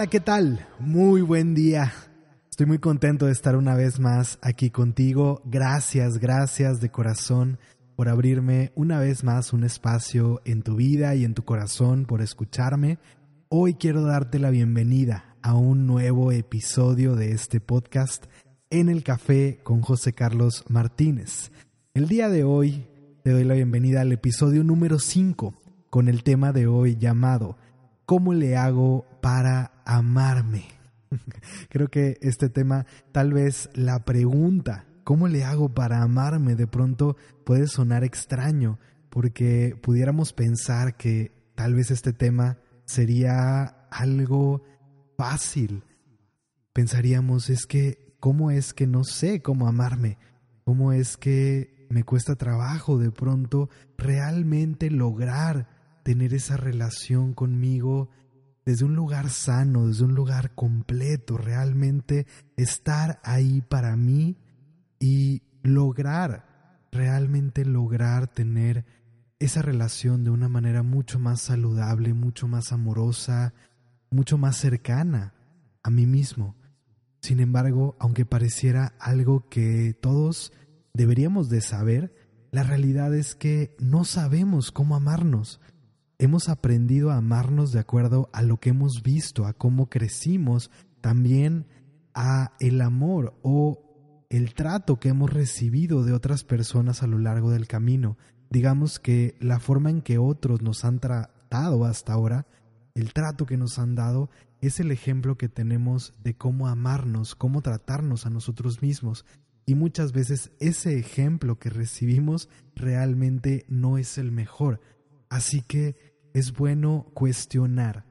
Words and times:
Hola, 0.00 0.08
¿qué 0.08 0.20
tal? 0.20 0.66
Muy 0.78 1.20
buen 1.20 1.54
día. 1.54 1.92
Estoy 2.48 2.64
muy 2.64 2.78
contento 2.78 3.26
de 3.26 3.32
estar 3.32 3.54
una 3.54 3.74
vez 3.74 4.00
más 4.00 4.38
aquí 4.40 4.70
contigo. 4.70 5.42
Gracias, 5.44 6.16
gracias 6.16 6.80
de 6.80 6.90
corazón 6.90 7.58
por 7.96 8.08
abrirme 8.08 8.72
una 8.74 8.98
vez 8.98 9.24
más 9.24 9.52
un 9.52 9.62
espacio 9.62 10.40
en 10.46 10.62
tu 10.62 10.76
vida 10.76 11.14
y 11.16 11.26
en 11.26 11.34
tu 11.34 11.44
corazón, 11.44 12.06
por 12.06 12.22
escucharme. 12.22 12.98
Hoy 13.50 13.74
quiero 13.74 14.00
darte 14.00 14.38
la 14.38 14.48
bienvenida 14.48 15.36
a 15.42 15.52
un 15.52 15.86
nuevo 15.86 16.32
episodio 16.32 17.14
de 17.14 17.32
este 17.32 17.60
podcast 17.60 18.24
en 18.70 18.88
el 18.88 19.04
café 19.04 19.60
con 19.62 19.82
José 19.82 20.14
Carlos 20.14 20.64
Martínez. 20.68 21.52
El 21.92 22.08
día 22.08 22.30
de 22.30 22.42
hoy 22.42 22.86
te 23.22 23.32
doy 23.32 23.44
la 23.44 23.52
bienvenida 23.52 24.00
al 24.00 24.12
episodio 24.12 24.64
número 24.64 24.98
5 24.98 25.60
con 25.90 26.08
el 26.08 26.22
tema 26.22 26.52
de 26.52 26.68
hoy 26.68 26.96
llamado 26.96 27.58
¿Cómo 28.06 28.32
le 28.32 28.56
hago 28.56 29.04
para 29.20 29.79
amarme? 29.96 30.64
Creo 31.68 31.88
que 31.88 32.18
este 32.20 32.48
tema, 32.48 32.86
tal 33.12 33.32
vez 33.32 33.68
la 33.74 34.04
pregunta, 34.04 34.86
¿cómo 35.04 35.28
le 35.28 35.44
hago 35.44 35.68
para 35.74 36.02
amarme? 36.02 36.54
De 36.54 36.66
pronto 36.66 37.16
puede 37.44 37.66
sonar 37.66 38.04
extraño, 38.04 38.78
porque 39.08 39.76
pudiéramos 39.82 40.32
pensar 40.32 40.96
que 40.96 41.32
tal 41.54 41.74
vez 41.74 41.90
este 41.90 42.12
tema 42.12 42.58
sería 42.84 43.64
algo 43.90 44.62
fácil. 45.16 45.82
Pensaríamos, 46.72 47.50
es 47.50 47.66
que, 47.66 48.14
¿cómo 48.20 48.50
es 48.50 48.72
que 48.72 48.86
no 48.86 49.04
sé 49.04 49.42
cómo 49.42 49.66
amarme? 49.66 50.18
¿Cómo 50.64 50.92
es 50.92 51.16
que 51.16 51.86
me 51.90 52.04
cuesta 52.04 52.36
trabajo 52.36 52.98
de 52.98 53.10
pronto 53.10 53.68
realmente 53.98 54.90
lograr 54.90 55.68
tener 56.04 56.32
esa 56.32 56.56
relación 56.56 57.34
conmigo 57.34 58.08
desde 58.70 58.84
un 58.84 58.94
lugar 58.94 59.30
sano, 59.30 59.88
desde 59.88 60.04
un 60.04 60.14
lugar 60.14 60.54
completo, 60.54 61.36
realmente 61.36 62.28
estar 62.56 63.18
ahí 63.24 63.62
para 63.62 63.96
mí 63.96 64.36
y 65.00 65.42
lograr, 65.64 66.86
realmente 66.92 67.64
lograr 67.64 68.28
tener 68.28 68.84
esa 69.40 69.60
relación 69.60 70.22
de 70.22 70.30
una 70.30 70.48
manera 70.48 70.84
mucho 70.84 71.18
más 71.18 71.40
saludable, 71.40 72.14
mucho 72.14 72.46
más 72.46 72.70
amorosa, 72.70 73.54
mucho 74.08 74.38
más 74.38 74.56
cercana 74.56 75.34
a 75.82 75.90
mí 75.90 76.06
mismo. 76.06 76.54
Sin 77.20 77.40
embargo, 77.40 77.96
aunque 77.98 78.24
pareciera 78.24 78.94
algo 79.00 79.48
que 79.48 79.98
todos 80.00 80.52
deberíamos 80.94 81.48
de 81.48 81.60
saber, 81.60 82.14
la 82.52 82.62
realidad 82.62 83.16
es 83.16 83.34
que 83.34 83.74
no 83.80 84.04
sabemos 84.04 84.70
cómo 84.70 84.94
amarnos 84.94 85.60
hemos 86.20 86.50
aprendido 86.50 87.10
a 87.10 87.16
amarnos 87.16 87.72
de 87.72 87.80
acuerdo 87.80 88.28
a 88.34 88.42
lo 88.42 88.58
que 88.58 88.68
hemos 88.68 89.02
visto, 89.02 89.46
a 89.46 89.54
cómo 89.54 89.88
crecimos, 89.88 90.70
también 91.00 91.66
a 92.14 92.52
el 92.60 92.82
amor 92.82 93.38
o 93.42 94.26
el 94.28 94.52
trato 94.52 95.00
que 95.00 95.08
hemos 95.08 95.32
recibido 95.32 96.04
de 96.04 96.12
otras 96.12 96.44
personas 96.44 97.02
a 97.02 97.06
lo 97.06 97.18
largo 97.18 97.50
del 97.50 97.66
camino. 97.66 98.18
Digamos 98.50 98.98
que 98.98 99.34
la 99.40 99.60
forma 99.60 99.88
en 99.88 100.02
que 100.02 100.18
otros 100.18 100.60
nos 100.60 100.84
han 100.84 101.00
tratado 101.00 101.86
hasta 101.86 102.12
ahora, 102.12 102.46
el 102.94 103.14
trato 103.14 103.46
que 103.46 103.56
nos 103.56 103.78
han 103.78 103.94
dado, 103.94 104.28
es 104.60 104.78
el 104.78 104.90
ejemplo 104.90 105.38
que 105.38 105.48
tenemos 105.48 106.12
de 106.22 106.36
cómo 106.36 106.68
amarnos, 106.68 107.34
cómo 107.34 107.62
tratarnos 107.62 108.26
a 108.26 108.30
nosotros 108.30 108.82
mismos. 108.82 109.24
Y 109.64 109.74
muchas 109.74 110.12
veces 110.12 110.52
ese 110.60 110.98
ejemplo 110.98 111.58
que 111.58 111.70
recibimos 111.70 112.50
realmente 112.74 113.64
no 113.68 113.96
es 113.96 114.18
el 114.18 114.32
mejor. 114.32 114.82
Así 115.30 115.62
que 115.62 116.09
es 116.34 116.52
bueno 116.52 117.06
cuestionar 117.14 118.04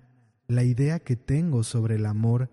la 0.48 0.64
idea 0.64 1.00
que 1.00 1.16
tengo 1.16 1.64
sobre 1.64 1.96
el 1.96 2.06
amor 2.06 2.50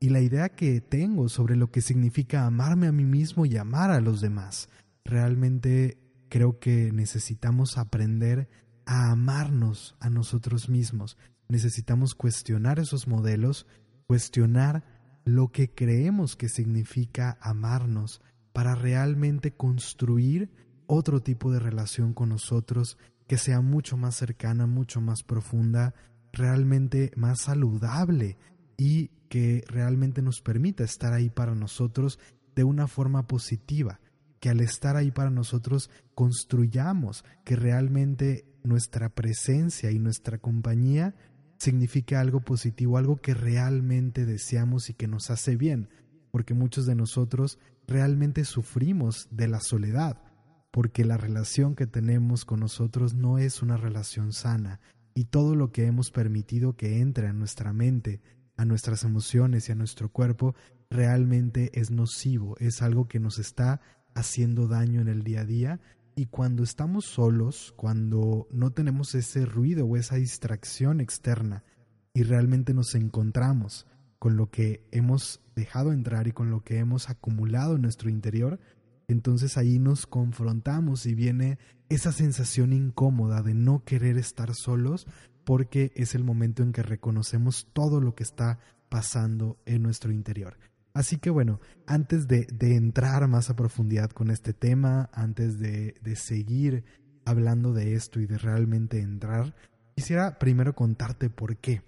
y 0.00 0.10
la 0.10 0.20
idea 0.20 0.50
que 0.50 0.80
tengo 0.80 1.28
sobre 1.28 1.56
lo 1.56 1.70
que 1.70 1.80
significa 1.80 2.46
amarme 2.46 2.86
a 2.86 2.92
mí 2.92 3.04
mismo 3.04 3.46
y 3.46 3.56
amar 3.56 3.90
a 3.90 4.00
los 4.00 4.20
demás. 4.20 4.68
Realmente 5.04 5.98
creo 6.28 6.58
que 6.58 6.92
necesitamos 6.92 7.78
aprender 7.78 8.48
a 8.86 9.10
amarnos 9.10 9.96
a 10.00 10.10
nosotros 10.10 10.68
mismos. 10.68 11.16
Necesitamos 11.48 12.14
cuestionar 12.14 12.78
esos 12.78 13.08
modelos, 13.08 13.66
cuestionar 14.06 14.84
lo 15.24 15.48
que 15.48 15.70
creemos 15.74 16.36
que 16.36 16.48
significa 16.48 17.38
amarnos 17.40 18.20
para 18.52 18.74
realmente 18.74 19.52
construir 19.52 20.50
otro 20.86 21.20
tipo 21.20 21.50
de 21.50 21.58
relación 21.58 22.14
con 22.14 22.30
nosotros 22.30 22.98
que 23.28 23.38
sea 23.38 23.60
mucho 23.60 23.96
más 23.96 24.16
cercana, 24.16 24.66
mucho 24.66 25.00
más 25.00 25.22
profunda, 25.22 25.94
realmente 26.32 27.12
más 27.14 27.42
saludable 27.42 28.38
y 28.76 29.10
que 29.28 29.62
realmente 29.68 30.22
nos 30.22 30.40
permita 30.40 30.82
estar 30.82 31.12
ahí 31.12 31.28
para 31.28 31.54
nosotros 31.54 32.18
de 32.56 32.64
una 32.64 32.88
forma 32.88 33.26
positiva, 33.26 34.00
que 34.40 34.48
al 34.48 34.60
estar 34.60 34.96
ahí 34.96 35.10
para 35.10 35.30
nosotros 35.30 35.90
construyamos 36.14 37.24
que 37.44 37.54
realmente 37.54 38.46
nuestra 38.64 39.10
presencia 39.10 39.90
y 39.90 39.98
nuestra 39.98 40.38
compañía 40.38 41.14
signifique 41.58 42.16
algo 42.16 42.40
positivo, 42.40 42.96
algo 42.96 43.16
que 43.16 43.34
realmente 43.34 44.24
deseamos 44.24 44.88
y 44.88 44.94
que 44.94 45.06
nos 45.06 45.30
hace 45.30 45.56
bien, 45.56 45.90
porque 46.30 46.54
muchos 46.54 46.86
de 46.86 46.94
nosotros 46.94 47.58
realmente 47.86 48.44
sufrimos 48.44 49.28
de 49.30 49.48
la 49.48 49.60
soledad, 49.60 50.22
porque 50.70 51.04
la 51.04 51.16
relación 51.16 51.74
que 51.74 51.86
tenemos 51.86 52.44
con 52.44 52.60
nosotros 52.60 53.14
no 53.14 53.38
es 53.38 53.62
una 53.62 53.76
relación 53.76 54.32
sana 54.32 54.80
y 55.14 55.24
todo 55.24 55.54
lo 55.54 55.72
que 55.72 55.86
hemos 55.86 56.10
permitido 56.10 56.76
que 56.76 57.00
entre 57.00 57.26
a 57.26 57.32
nuestra 57.32 57.72
mente, 57.72 58.20
a 58.56 58.64
nuestras 58.64 59.04
emociones 59.04 59.68
y 59.68 59.72
a 59.72 59.74
nuestro 59.74 60.10
cuerpo 60.10 60.54
realmente 60.90 61.70
es 61.74 61.90
nocivo, 61.90 62.56
es 62.58 62.82
algo 62.82 63.08
que 63.08 63.20
nos 63.20 63.38
está 63.38 63.80
haciendo 64.14 64.68
daño 64.68 65.00
en 65.00 65.08
el 65.08 65.22
día 65.22 65.40
a 65.40 65.44
día. 65.44 65.80
Y 66.14 66.26
cuando 66.26 66.64
estamos 66.64 67.04
solos, 67.04 67.72
cuando 67.76 68.48
no 68.50 68.70
tenemos 68.72 69.14
ese 69.14 69.46
ruido 69.46 69.86
o 69.86 69.96
esa 69.96 70.16
distracción 70.16 71.00
externa 71.00 71.64
y 72.12 72.24
realmente 72.24 72.74
nos 72.74 72.94
encontramos 72.94 73.86
con 74.18 74.36
lo 74.36 74.50
que 74.50 74.84
hemos 74.90 75.40
dejado 75.54 75.92
entrar 75.92 76.26
y 76.26 76.32
con 76.32 76.50
lo 76.50 76.62
que 76.62 76.78
hemos 76.78 77.08
acumulado 77.08 77.76
en 77.76 77.82
nuestro 77.82 78.10
interior, 78.10 78.58
entonces 79.08 79.56
ahí 79.56 79.78
nos 79.78 80.06
confrontamos 80.06 81.06
y 81.06 81.14
viene 81.14 81.58
esa 81.88 82.12
sensación 82.12 82.72
incómoda 82.72 83.42
de 83.42 83.54
no 83.54 83.82
querer 83.84 84.18
estar 84.18 84.54
solos 84.54 85.06
porque 85.44 85.92
es 85.96 86.14
el 86.14 86.24
momento 86.24 86.62
en 86.62 86.72
que 86.72 86.82
reconocemos 86.82 87.68
todo 87.72 88.00
lo 88.00 88.14
que 88.14 88.22
está 88.22 88.58
pasando 88.90 89.58
en 89.64 89.82
nuestro 89.82 90.12
interior. 90.12 90.58
Así 90.92 91.16
que 91.16 91.30
bueno, 91.30 91.60
antes 91.86 92.28
de, 92.28 92.46
entrar 92.60 93.26
más 93.28 93.48
a 93.48 93.56
profundidad 93.56 94.10
con 94.10 94.30
este 94.30 94.52
tema, 94.52 95.08
antes 95.12 95.58
de, 95.58 95.94
seguir 96.16 96.84
hablando 97.24 97.72
de 97.72 97.94
esto 97.94 98.20
y 98.20 98.26
de 98.26 98.36
realmente 98.36 99.00
entrar, 99.00 99.54
quisiera 99.96 100.38
primero 100.38 100.74
contarte 100.74 101.30
por 101.30 101.56
qué. 101.56 101.82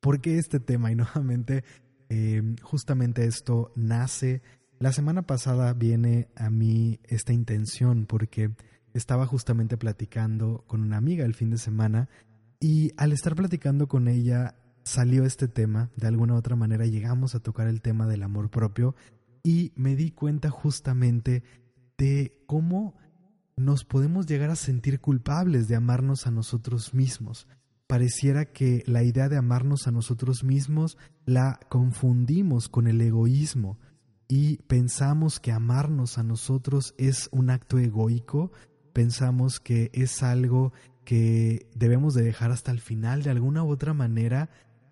¿Por 0.00 0.20
qué 0.20 0.38
este 0.38 0.58
tema? 0.58 0.90
Y 0.90 0.96
nuevamente, 0.96 1.64
eh, 2.08 2.56
justamente 2.62 3.24
esto 3.24 3.72
nace 3.76 4.42
la 4.80 4.92
semana 4.92 5.22
pasada 5.22 5.74
viene 5.74 6.28
a 6.36 6.48
mí 6.48 7.00
esta 7.04 7.34
intención 7.34 8.06
porque 8.06 8.50
estaba 8.94 9.26
justamente 9.26 9.76
platicando 9.76 10.64
con 10.66 10.80
una 10.80 10.96
amiga 10.96 11.26
el 11.26 11.34
fin 11.34 11.50
de 11.50 11.58
semana 11.58 12.08
y 12.60 12.92
al 12.96 13.12
estar 13.12 13.36
platicando 13.36 13.88
con 13.88 14.08
ella 14.08 14.56
salió 14.82 15.26
este 15.26 15.48
tema, 15.48 15.90
de 15.96 16.06
alguna 16.06 16.32
u 16.32 16.38
otra 16.38 16.56
manera 16.56 16.86
llegamos 16.86 17.34
a 17.34 17.40
tocar 17.40 17.68
el 17.68 17.82
tema 17.82 18.06
del 18.06 18.22
amor 18.22 18.50
propio 18.50 18.96
y 19.42 19.72
me 19.76 19.96
di 19.96 20.12
cuenta 20.12 20.48
justamente 20.48 21.42
de 21.98 22.42
cómo 22.46 22.94
nos 23.56 23.84
podemos 23.84 24.26
llegar 24.26 24.48
a 24.48 24.56
sentir 24.56 24.98
culpables 24.98 25.68
de 25.68 25.76
amarnos 25.76 26.26
a 26.26 26.30
nosotros 26.30 26.94
mismos. 26.94 27.46
Pareciera 27.86 28.46
que 28.46 28.82
la 28.86 29.02
idea 29.02 29.28
de 29.28 29.36
amarnos 29.36 29.86
a 29.86 29.90
nosotros 29.90 30.42
mismos 30.42 30.96
la 31.26 31.60
confundimos 31.68 32.70
con 32.70 32.86
el 32.86 32.98
egoísmo 33.02 33.78
y 34.30 34.58
pensamos 34.68 35.40
que 35.40 35.50
amarnos 35.50 36.16
a 36.16 36.22
nosotros 36.22 36.94
es 36.96 37.28
un 37.32 37.50
acto 37.50 37.78
egoico, 37.78 38.52
pensamos 38.92 39.58
que 39.58 39.90
es 39.92 40.22
algo 40.22 40.72
que 41.04 41.68
debemos 41.74 42.14
de 42.14 42.22
dejar 42.22 42.52
hasta 42.52 42.70
el 42.70 42.80
final 42.80 43.24
de 43.24 43.30
alguna 43.30 43.64
u 43.64 43.70
otra 43.70 43.92
manera 43.92 44.48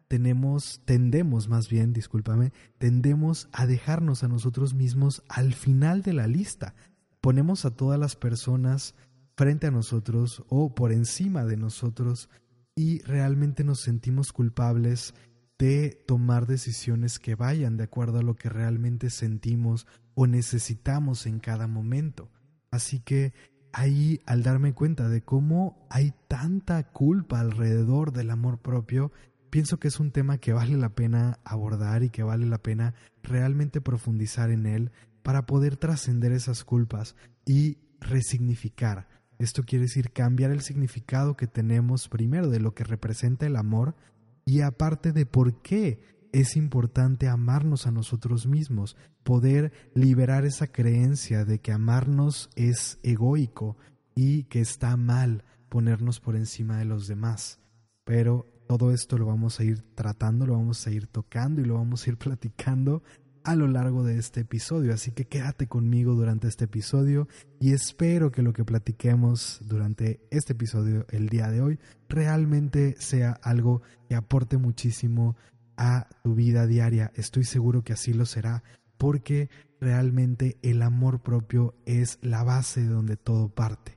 tenemos 0.08 0.81
tendemos 0.87 1.49
más 1.49 1.69
bien, 1.69 1.93
discúlpame, 1.93 2.52
tendemos 2.79 3.49
a 3.52 3.67
dejarnos 3.67 4.25
a 4.25 4.29
nosotros 4.29 4.75
mismos 4.75 5.23
al 5.29 5.55
final 5.55 6.02
de 6.02 6.14
la 6.14 6.26
lista. 6.26 6.75
Ponemos 7.20 7.64
a 7.64 7.70
todas 7.70 8.00
las 8.00 8.17
personas 8.17 8.94
frente 9.37 9.67
a 9.67 9.70
nosotros 9.70 10.43
o 10.49 10.75
por 10.75 10.93
encima 10.93 11.44
de 11.44 11.56
nosotros 11.56 12.31
y 12.75 13.02
realmente 13.02 13.64
nos 13.64 13.81
sentimos 13.81 14.32
culpables 14.32 15.14
de 15.58 16.02
tomar 16.06 16.46
decisiones 16.46 17.19
que 17.19 17.34
vayan 17.34 17.76
de 17.76 17.84
acuerdo 17.84 18.19
a 18.19 18.22
lo 18.22 18.37
que 18.37 18.49
realmente 18.49 19.10
sentimos 19.10 19.87
o 20.14 20.26
necesitamos 20.26 21.26
en 21.26 21.40
cada 21.40 21.66
momento. 21.66 22.31
Así 22.70 23.00
que 23.00 23.32
ahí 23.72 24.20
al 24.26 24.43
darme 24.43 24.72
cuenta 24.72 25.08
de 25.08 25.22
cómo 25.22 25.87
hay 25.90 26.14
tanta 26.28 26.82
culpa 26.90 27.40
alrededor 27.40 28.12
del 28.12 28.31
amor 28.31 28.58
propio, 28.58 29.12
pienso 29.50 29.78
que 29.78 29.88
es 29.88 29.99
un 30.00 30.12
tema 30.12 30.38
que 30.38 30.52
vale 30.52 30.76
la 30.76 30.94
pena 30.94 31.40
abordar 31.44 32.02
y 32.02 32.11
que 32.11 32.22
vale 32.22 32.46
la 32.46 32.58
pena 32.58 32.94
realmente 33.22 33.81
profundizar 33.81 34.50
en 34.50 34.66
él 34.66 34.93
para 35.22 35.46
poder 35.46 35.76
trascender 35.76 36.32
esas 36.32 36.64
culpas 36.64 37.16
y 37.44 37.78
resignificar. 38.00 39.08
Esto 39.38 39.62
quiere 39.64 39.84
decir 39.84 40.12
cambiar 40.12 40.50
el 40.50 40.62
significado 40.62 41.37
que 41.37 41.46
tenemos 41.46 42.08
primero 42.08 42.49
de 42.49 42.61
lo 42.61 42.75
que 42.75 42.84
representa 42.84 43.46
el 43.46 43.56
amor 43.56 43.94
y 44.49 44.62
aparte 44.62 45.12
de 45.12 45.27
por 45.27 45.61
qué 45.61 46.00
es 46.33 46.56
importante 46.56 47.29
amarnos 47.29 47.87
a 47.87 47.91
nosotros 47.91 48.47
mismos, 48.47 48.97
poder 49.23 49.73
liberar 49.93 50.47
esa 50.47 50.69
creencia 50.69 51.45
de 51.45 51.59
que 51.59 51.71
amarnos 51.71 52.49
es 52.56 52.99
egoico 53.03 53.77
y 54.15 54.45
que 54.45 54.62
está 54.62 54.97
mal 54.97 55.45
ponernos 55.69 56.19
por 56.19 56.35
encima 56.35 56.79
de 56.79 56.87
los 56.87 57.09
demás. 57.09 57.61
Pero 58.05 58.47
todo 58.67 58.91
esto 58.91 59.19
lo 59.19 59.27
vamos 59.27 59.61
a 59.61 59.65
ir 59.65 59.83
tratando, 59.95 60.47
lo 60.47 60.55
vamos 60.55 60.87
a 60.87 60.93
ir 60.93 61.09
tocando 61.09 61.61
y 61.61 61.67
lo 61.67 61.75
vamos 61.75 62.06
a 62.06 62.11
ir 62.11 62.17
platicando 62.17 63.03
a 63.49 63.56
lo 63.56 63.67
largo 63.67 64.05
de 64.05 64.19
este 64.19 64.41
episodio. 64.41 64.93
Así 64.93 65.12
que 65.12 65.25
quédate 65.25 65.69
conmigo 65.69 66.15
durante 66.15 66.49
este 66.49 66.67
episodio 66.67 67.29
y 67.59 67.73
espero 67.73 68.31
que 68.31 68.43
lo 68.43 68.53
que 68.53 68.62
platiquemos 68.62 69.62
durante 69.65 70.21
este 70.31 70.53
episodio 70.53 71.06
el 71.09 71.31
día 71.31 71.49
de 71.50 71.62
hoy 71.62 71.79
realmente 72.11 72.95
sea 72.99 73.33
algo 73.43 73.81
que 74.06 74.17
aporte 74.17 74.59
muchísimo 74.59 75.35
a 75.79 76.09
tu 76.23 76.35
vida 76.35 76.67
diaria. 76.67 77.11
Estoy 77.15 77.45
seguro 77.45 77.83
que 77.83 77.95
así 77.95 78.12
lo 78.12 78.27
será 78.27 78.62
porque 78.99 79.49
realmente 79.81 80.59
el 80.61 80.83
amor 80.83 81.23
propio 81.23 81.75
es 81.87 82.19
la 82.21 82.45
base 82.45 82.83
de 82.83 82.89
donde 82.89 83.17
todo 83.17 83.49
parte. 83.49 83.97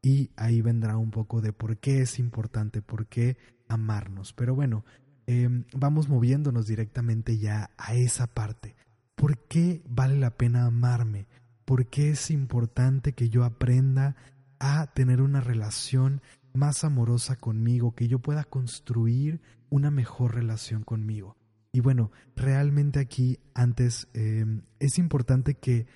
Y 0.00 0.30
ahí 0.36 0.62
vendrá 0.62 0.96
un 0.96 1.10
poco 1.10 1.40
de 1.40 1.52
por 1.52 1.76
qué 1.78 2.02
es 2.02 2.20
importante, 2.20 2.82
por 2.82 3.08
qué 3.08 3.36
amarnos. 3.66 4.32
Pero 4.32 4.54
bueno, 4.54 4.84
em, 5.26 5.64
vamos 5.74 6.08
moviéndonos 6.08 6.68
directamente 6.68 7.38
ya 7.38 7.70
a 7.76 7.96
esa 7.96 8.28
parte. 8.28 8.76
¿Por 9.14 9.38
qué 9.46 9.82
vale 9.88 10.18
la 10.18 10.36
pena 10.36 10.66
amarme? 10.66 11.26
¿Por 11.64 11.86
qué 11.86 12.10
es 12.10 12.30
importante 12.30 13.12
que 13.12 13.28
yo 13.28 13.44
aprenda 13.44 14.16
a 14.58 14.88
tener 14.94 15.22
una 15.22 15.40
relación 15.40 16.22
más 16.52 16.84
amorosa 16.84 17.36
conmigo, 17.36 17.94
que 17.94 18.08
yo 18.08 18.18
pueda 18.18 18.44
construir 18.44 19.40
una 19.70 19.90
mejor 19.90 20.34
relación 20.34 20.82
conmigo? 20.82 21.36
Y 21.72 21.80
bueno, 21.80 22.12
realmente 22.36 23.00
aquí 23.00 23.38
antes 23.54 24.08
em, 24.12 24.62
es 24.78 24.98
importante 24.98 25.54
que 25.54 25.86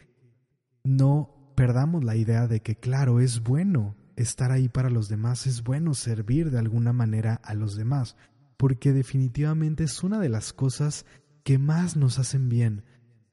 no 0.84 1.52
perdamos 1.54 2.04
la 2.04 2.16
idea 2.16 2.46
de 2.46 2.60
que 2.60 2.76
claro, 2.76 3.20
es 3.20 3.42
bueno 3.42 3.94
estar 4.16 4.50
ahí 4.52 4.68
para 4.68 4.88
los 4.88 5.08
demás, 5.08 5.46
es 5.46 5.62
bueno 5.62 5.92
servir 5.94 6.50
de 6.50 6.58
alguna 6.58 6.92
manera 6.92 7.34
a 7.34 7.54
los 7.54 7.76
demás, 7.76 8.16
porque 8.56 8.92
definitivamente 8.92 9.84
es 9.84 10.02
una 10.02 10.18
de 10.18 10.30
las 10.30 10.52
cosas 10.52 11.04
que 11.44 11.58
más 11.58 11.96
nos 11.96 12.18
hacen 12.18 12.48
bien, 12.48 12.84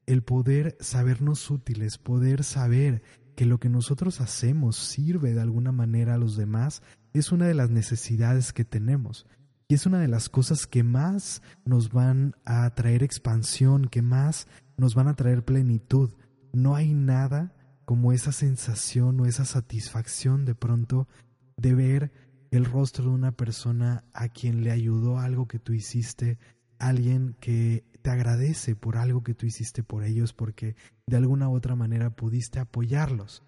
el 0.06 0.22
poder 0.22 0.76
sabernos 0.80 1.50
útiles, 1.50 1.98
poder 1.98 2.44
saber 2.44 3.02
que 3.36 3.46
lo 3.46 3.58
que 3.58 3.68
nosotros 3.68 4.20
hacemos 4.20 4.76
sirve 4.76 5.34
de 5.34 5.40
alguna 5.40 5.72
manera 5.72 6.14
a 6.14 6.18
los 6.18 6.36
demás, 6.36 6.82
es 7.12 7.32
una 7.32 7.46
de 7.46 7.54
las 7.54 7.70
necesidades 7.70 8.52
que 8.52 8.64
tenemos. 8.64 9.26
Y 9.68 9.74
es 9.74 9.86
una 9.86 9.98
de 9.98 10.08
las 10.08 10.28
cosas 10.28 10.66
que 10.66 10.82
más 10.82 11.42
nos 11.64 11.90
van 11.90 12.34
a 12.44 12.68
traer 12.74 13.02
expansión, 13.02 13.86
que 13.86 14.02
más 14.02 14.46
nos 14.76 14.94
van 14.94 15.08
a 15.08 15.14
traer 15.14 15.44
plenitud. 15.44 16.10
No 16.52 16.74
hay 16.74 16.92
nada 16.92 17.54
como 17.84 18.12
esa 18.12 18.32
sensación 18.32 19.20
o 19.20 19.26
esa 19.26 19.44
satisfacción 19.44 20.44
de 20.44 20.54
pronto 20.54 21.08
de 21.56 21.74
ver 21.74 22.12
el 22.50 22.64
rostro 22.64 23.04
de 23.04 23.10
una 23.10 23.32
persona 23.32 24.04
a 24.12 24.28
quien 24.28 24.62
le 24.62 24.70
ayudó 24.70 25.18
algo 25.18 25.48
que 25.48 25.58
tú 25.58 25.72
hiciste, 25.72 26.38
alguien 26.78 27.36
que 27.40 27.84
te 28.04 28.10
agradece 28.10 28.76
por 28.76 28.98
algo 28.98 29.22
que 29.22 29.32
tú 29.32 29.46
hiciste 29.46 29.82
por 29.82 30.04
ellos 30.04 30.34
porque 30.34 30.76
de 31.06 31.16
alguna 31.16 31.48
u 31.48 31.54
otra 31.54 31.74
manera 31.74 32.10
pudiste 32.10 32.60
apoyarlos. 32.60 33.42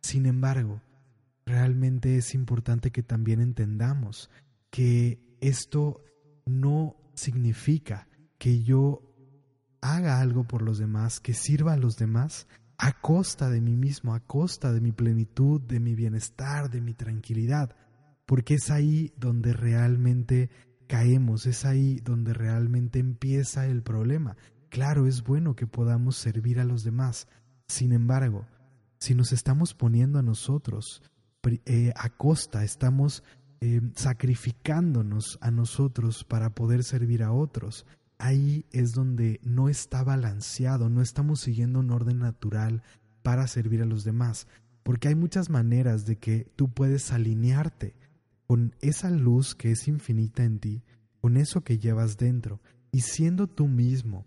Sin 0.00 0.24
embargo, 0.24 0.80
realmente 1.44 2.16
es 2.16 2.34
importante 2.34 2.90
que 2.90 3.02
también 3.02 3.42
entendamos 3.42 4.30
que 4.70 5.20
esto 5.42 6.02
no 6.46 6.96
significa 7.12 8.08
que 8.38 8.62
yo 8.62 9.02
haga 9.82 10.22
algo 10.22 10.44
por 10.44 10.62
los 10.62 10.78
demás, 10.78 11.20
que 11.20 11.34
sirva 11.34 11.74
a 11.74 11.78
los 11.78 11.98
demás 11.98 12.48
a 12.78 12.92
costa 12.92 13.50
de 13.50 13.60
mí 13.60 13.76
mismo, 13.76 14.14
a 14.14 14.20
costa 14.20 14.72
de 14.72 14.80
mi 14.80 14.92
plenitud, 14.92 15.60
de 15.60 15.80
mi 15.80 15.94
bienestar, 15.94 16.70
de 16.70 16.80
mi 16.80 16.94
tranquilidad, 16.94 17.76
porque 18.24 18.54
es 18.54 18.70
ahí 18.70 19.12
donde 19.18 19.52
realmente 19.52 20.48
caemos, 20.88 21.46
es 21.46 21.64
ahí 21.64 22.00
donde 22.00 22.34
realmente 22.34 22.98
empieza 22.98 23.66
el 23.66 23.82
problema. 23.82 24.36
Claro, 24.70 25.06
es 25.06 25.22
bueno 25.22 25.54
que 25.54 25.68
podamos 25.68 26.16
servir 26.16 26.58
a 26.58 26.64
los 26.64 26.82
demás, 26.82 27.28
sin 27.68 27.92
embargo, 27.92 28.46
si 28.98 29.14
nos 29.14 29.32
estamos 29.32 29.74
poniendo 29.74 30.18
a 30.18 30.22
nosotros 30.22 31.02
eh, 31.66 31.92
a 31.94 32.08
costa, 32.08 32.64
estamos 32.64 33.22
eh, 33.60 33.80
sacrificándonos 33.94 35.38
a 35.40 35.50
nosotros 35.50 36.24
para 36.24 36.50
poder 36.50 36.82
servir 36.82 37.22
a 37.22 37.32
otros, 37.32 37.86
ahí 38.18 38.64
es 38.72 38.92
donde 38.92 39.40
no 39.42 39.68
está 39.68 40.02
balanceado, 40.02 40.88
no 40.88 41.02
estamos 41.02 41.40
siguiendo 41.40 41.80
un 41.80 41.90
orden 41.90 42.18
natural 42.18 42.82
para 43.22 43.46
servir 43.46 43.82
a 43.82 43.86
los 43.86 44.04
demás, 44.04 44.48
porque 44.82 45.08
hay 45.08 45.14
muchas 45.14 45.50
maneras 45.50 46.06
de 46.06 46.16
que 46.16 46.50
tú 46.56 46.68
puedes 46.68 47.12
alinearte 47.12 47.94
con 48.48 48.74
esa 48.80 49.10
luz 49.10 49.54
que 49.54 49.70
es 49.70 49.88
infinita 49.88 50.42
en 50.42 50.58
ti, 50.58 50.82
con 51.20 51.36
eso 51.36 51.60
que 51.60 51.78
llevas 51.78 52.16
dentro, 52.16 52.62
y 52.90 53.02
siendo 53.02 53.46
tú 53.46 53.68
mismo, 53.68 54.26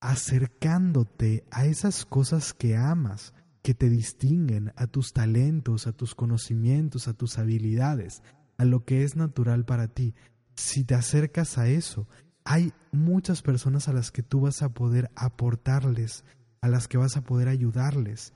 acercándote 0.00 1.44
a 1.50 1.66
esas 1.66 2.06
cosas 2.06 2.54
que 2.54 2.74
amas, 2.74 3.34
que 3.60 3.74
te 3.74 3.90
distinguen, 3.90 4.72
a 4.76 4.86
tus 4.86 5.12
talentos, 5.12 5.86
a 5.86 5.92
tus 5.92 6.14
conocimientos, 6.14 7.08
a 7.08 7.12
tus 7.12 7.36
habilidades, 7.36 8.22
a 8.56 8.64
lo 8.64 8.86
que 8.86 9.04
es 9.04 9.16
natural 9.16 9.66
para 9.66 9.88
ti. 9.88 10.14
Si 10.54 10.82
te 10.82 10.94
acercas 10.94 11.58
a 11.58 11.68
eso, 11.68 12.08
hay 12.44 12.72
muchas 12.90 13.42
personas 13.42 13.86
a 13.88 13.92
las 13.92 14.10
que 14.10 14.22
tú 14.22 14.40
vas 14.40 14.62
a 14.62 14.70
poder 14.70 15.10
aportarles, 15.14 16.24
a 16.62 16.68
las 16.68 16.88
que 16.88 16.96
vas 16.96 17.18
a 17.18 17.22
poder 17.22 17.48
ayudarles, 17.48 18.32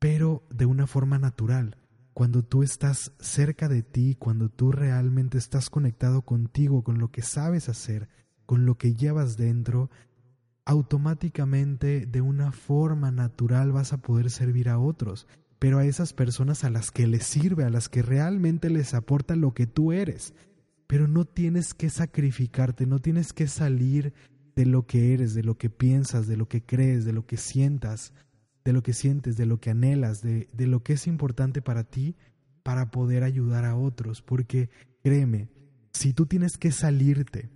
pero 0.00 0.42
de 0.50 0.66
una 0.66 0.88
forma 0.88 1.20
natural. 1.20 1.76
Cuando 2.14 2.42
tú 2.42 2.62
estás 2.62 3.12
cerca 3.20 3.68
de 3.68 3.82
ti, 3.82 4.16
cuando 4.18 4.48
tú 4.48 4.70
realmente 4.70 5.38
estás 5.38 5.70
conectado 5.70 6.22
contigo, 6.22 6.82
con 6.82 6.98
lo 6.98 7.10
que 7.10 7.22
sabes 7.22 7.68
hacer, 7.68 8.08
con 8.44 8.66
lo 8.66 8.76
que 8.76 8.94
llevas 8.94 9.36
dentro, 9.36 9.90
automáticamente 10.64 12.06
de 12.06 12.20
una 12.20 12.52
forma 12.52 13.10
natural 13.10 13.72
vas 13.72 13.92
a 13.92 14.02
poder 14.02 14.30
servir 14.30 14.68
a 14.68 14.78
otros, 14.78 15.26
pero 15.58 15.78
a 15.78 15.84
esas 15.84 16.12
personas 16.12 16.64
a 16.64 16.70
las 16.70 16.90
que 16.90 17.06
les 17.06 17.24
sirve, 17.24 17.64
a 17.64 17.70
las 17.70 17.88
que 17.88 18.02
realmente 18.02 18.68
les 18.68 18.94
aporta 18.94 19.36
lo 19.36 19.54
que 19.54 19.66
tú 19.66 19.92
eres. 19.92 20.34
Pero 20.86 21.08
no 21.08 21.24
tienes 21.24 21.72
que 21.72 21.88
sacrificarte, 21.88 22.86
no 22.86 22.98
tienes 22.98 23.32
que 23.32 23.46
salir 23.46 24.12
de 24.54 24.66
lo 24.66 24.86
que 24.86 25.14
eres, 25.14 25.34
de 25.34 25.42
lo 25.42 25.56
que 25.56 25.70
piensas, 25.70 26.26
de 26.26 26.36
lo 26.36 26.48
que 26.48 26.62
crees, 26.62 27.04
de 27.04 27.12
lo 27.12 27.26
que 27.26 27.36
sientas, 27.36 28.12
de 28.64 28.72
lo 28.72 28.82
que 28.82 28.92
sientes, 28.92 29.36
de 29.36 29.46
lo 29.46 29.58
que 29.58 29.70
anhelas, 29.70 30.22
de, 30.22 30.48
de 30.52 30.66
lo 30.66 30.82
que 30.82 30.94
es 30.94 31.06
importante 31.06 31.62
para 31.62 31.84
ti 31.84 32.16
para 32.62 32.90
poder 32.90 33.24
ayudar 33.24 33.64
a 33.64 33.76
otros. 33.76 34.22
Porque 34.22 34.70
créeme, 35.02 35.48
si 35.92 36.12
tú 36.12 36.26
tienes 36.26 36.56
que 36.56 36.72
salirte 36.72 37.50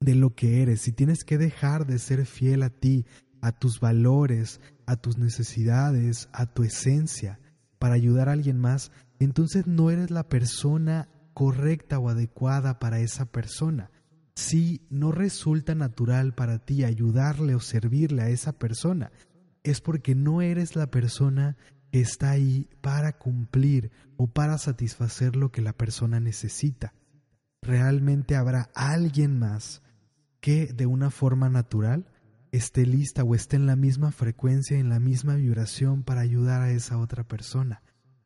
de 0.00 0.14
lo 0.14 0.34
que 0.34 0.62
eres, 0.62 0.82
si 0.82 0.92
tienes 0.92 1.24
que 1.24 1.38
dejar 1.38 1.86
de 1.86 1.98
ser 1.98 2.24
fiel 2.26 2.62
a 2.62 2.70
ti, 2.70 3.04
a 3.40 3.52
tus 3.52 3.80
valores, 3.80 4.60
a 4.86 4.96
tus 4.96 5.18
necesidades, 5.18 6.28
a 6.32 6.46
tu 6.46 6.62
esencia, 6.62 7.40
para 7.78 7.94
ayudar 7.94 8.28
a 8.28 8.32
alguien 8.32 8.58
más, 8.58 8.90
entonces 9.18 9.66
no 9.66 9.90
eres 9.90 10.10
la 10.10 10.28
persona 10.28 11.08
correcta 11.34 11.98
o 11.98 12.08
adecuada 12.08 12.78
para 12.78 13.00
esa 13.00 13.26
persona. 13.26 13.90
Si 14.34 14.82
no 14.90 15.12
resulta 15.12 15.74
natural 15.74 16.34
para 16.34 16.58
ti 16.58 16.84
ayudarle 16.84 17.54
o 17.54 17.60
servirle 17.60 18.22
a 18.22 18.28
esa 18.28 18.52
persona, 18.52 19.10
es 19.62 19.80
porque 19.80 20.14
no 20.14 20.42
eres 20.42 20.76
la 20.76 20.90
persona 20.90 21.56
que 21.90 22.00
está 22.00 22.30
ahí 22.30 22.68
para 22.80 23.18
cumplir 23.18 23.90
o 24.16 24.26
para 24.26 24.58
satisfacer 24.58 25.36
lo 25.36 25.50
que 25.50 25.62
la 25.62 25.72
persona 25.72 26.20
necesita. 26.20 26.94
Realmente 27.62 28.36
habrá 28.36 28.70
alguien 28.74 29.38
más 29.38 29.82
que 30.40 30.66
de 30.66 30.86
una 30.86 31.10
forma 31.10 31.48
natural 31.48 32.06
esté 32.52 32.86
lista 32.86 33.24
o 33.24 33.34
esté 33.34 33.56
en 33.56 33.66
la 33.66 33.76
misma 33.76 34.12
frecuencia, 34.12 34.78
en 34.78 34.88
la 34.88 35.00
misma 35.00 35.34
vibración 35.34 36.02
para 36.02 36.20
ayudar 36.20 36.62
a 36.62 36.70
esa 36.70 36.98
otra 36.98 37.24
persona. 37.24 37.82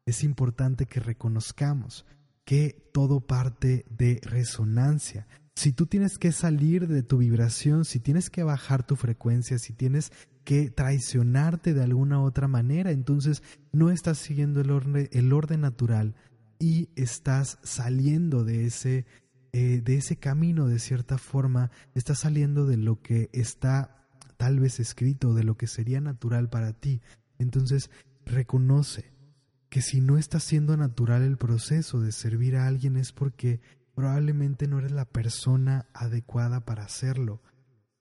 Es 0.07 0.25
importante 0.25 0.87
que 0.87 1.01
reconozcamos 1.01 2.07
que 2.45 2.91
todo 2.93 3.21
parte 3.21 3.85
de 3.91 4.21
resonancia. 4.23 5.27
Si 5.55 5.73
tú 5.73 5.87
tienes 5.87 6.19
que 6.19 6.33
salir 6.33 6.89
de 6.89 7.03
tu 7.03 7.19
vibración, 7.19 7.85
si 7.85 8.01
tienes 8.01 8.31
que 8.31 8.43
bajar 8.43 8.85
tu 8.85 8.97
frecuencia, 8.97 9.59
si 9.59 9.73
tienes 9.73 10.13
que 10.45 10.71
traicionarte 10.71 11.75
de 11.75 11.83
alguna 11.83 12.23
otra 12.23 12.49
manera, 12.49 12.91
entonces 12.91 13.43
no 13.73 13.91
estás 13.91 14.19
siguiendo 14.19 14.61
el 14.61 14.71
orden, 14.71 15.09
el 15.13 15.33
orden 15.33 15.61
natural 15.61 16.15
y 16.59 16.89
estás 16.97 17.59
saliendo 17.63 18.45
de 18.45 18.67
ese 18.67 19.07
eh, 19.55 19.83
de 19.85 19.97
ese 19.99 20.17
camino 20.17 20.67
de 20.67 20.79
cierta 20.79 21.19
forma, 21.19 21.71
estás 21.95 22.21
saliendo 22.21 22.65
de 22.65 22.79
lo 22.79 23.03
que 23.03 23.29
está 23.35 24.09
tal 24.39 24.59
vez 24.59 24.81
escrito, 24.81 25.35
de 25.35 25.45
lo 25.45 25.59
que 25.59 25.67
sería 25.67 26.01
natural 26.01 26.49
para 26.49 26.73
ti. 26.73 27.03
Entonces, 27.39 27.91
reconoce 28.25 29.13
que 29.69 29.83
si 29.83 30.01
no 30.01 30.17
está 30.17 30.41
siendo 30.41 30.75
natural 30.79 31.23
el 31.23 31.37
proceso 31.37 32.01
de 32.01 32.13
servir 32.13 32.57
a 32.57 32.67
alguien 32.67 32.97
es 32.97 33.13
porque 33.13 33.61
probablemente 33.95 34.67
no 34.69 34.79
eres 34.79 34.93
la 34.93 35.05
persona 35.05 35.87
adecuada 35.93 36.65
para 36.65 36.85
hacerlo. 36.85 37.43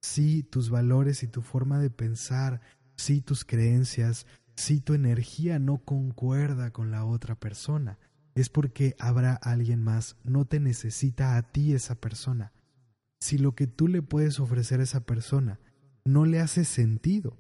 Si 0.02 0.44
tus 0.44 0.70
valores 0.70 1.24
y 1.24 1.28
tu 1.28 1.42
forma 1.42 1.80
de 1.80 1.90
pensar, 1.90 2.62
si 2.96 3.22
tus 3.22 3.46
creencias, 3.46 4.26
si 4.56 4.82
tu 4.82 4.94
energía 4.94 5.60
no 5.60 5.80
concuerda 5.80 6.72
con 6.72 6.92
la 6.92 7.06
otra 7.06 7.36
persona, 7.36 7.98
es 8.36 8.50
porque 8.50 8.96
habrá 9.00 9.34
alguien 9.34 9.84
más, 9.84 10.18
no 10.24 10.46
te 10.46 10.60
necesita 10.60 11.38
a 11.38 11.44
ti 11.44 11.74
esa 11.74 11.96
persona. 11.96 12.54
Si 13.20 13.38
lo 13.38 13.56
que 13.56 13.68
tú 13.68 13.88
le 13.88 14.02
puedes 14.02 14.40
ofrecer 14.40 14.80
a 14.80 14.84
esa 14.84 15.02
persona 15.02 15.60
no 16.06 16.26
le 16.26 16.40
hace 16.40 16.66
sentido, 16.66 17.38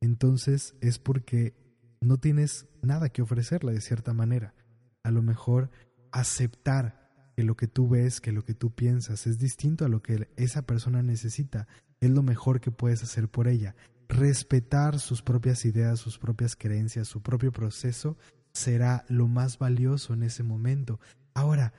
entonces 0.00 0.76
es 0.80 0.98
porque 0.98 1.54
no 2.00 2.18
tienes 2.18 2.66
nada 2.82 3.08
que 3.08 3.22
ofrecerle 3.22 3.72
de 3.72 3.80
cierta 3.80 4.12
manera. 4.12 4.54
A 5.02 5.10
lo 5.10 5.22
mejor 5.22 5.70
aceptar 6.12 7.10
que 7.36 7.42
lo 7.42 7.56
que 7.56 7.66
tú 7.66 7.88
ves, 7.88 8.20
que 8.20 8.32
lo 8.32 8.44
que 8.44 8.54
tú 8.54 8.74
piensas 8.74 9.26
es 9.26 9.38
distinto 9.38 9.84
a 9.84 9.88
lo 9.88 10.02
que 10.02 10.28
esa 10.36 10.62
persona 10.62 11.02
necesita, 11.02 11.66
es 12.00 12.10
lo 12.10 12.22
mejor 12.22 12.60
que 12.60 12.70
puedes 12.70 13.02
hacer 13.02 13.28
por 13.28 13.48
ella. 13.48 13.74
Respetar 14.08 14.98
sus 14.98 15.22
propias 15.22 15.64
ideas, 15.64 15.98
sus 15.98 16.18
propias 16.18 16.56
creencias, 16.56 17.08
su 17.08 17.22
propio 17.22 17.52
proceso 17.52 18.16
será 18.52 19.04
lo 19.08 19.28
más 19.28 19.58
valioso 19.58 20.14
en 20.14 20.22
ese 20.22 20.42
momento. 20.42 21.00
Ahora, 21.34 21.72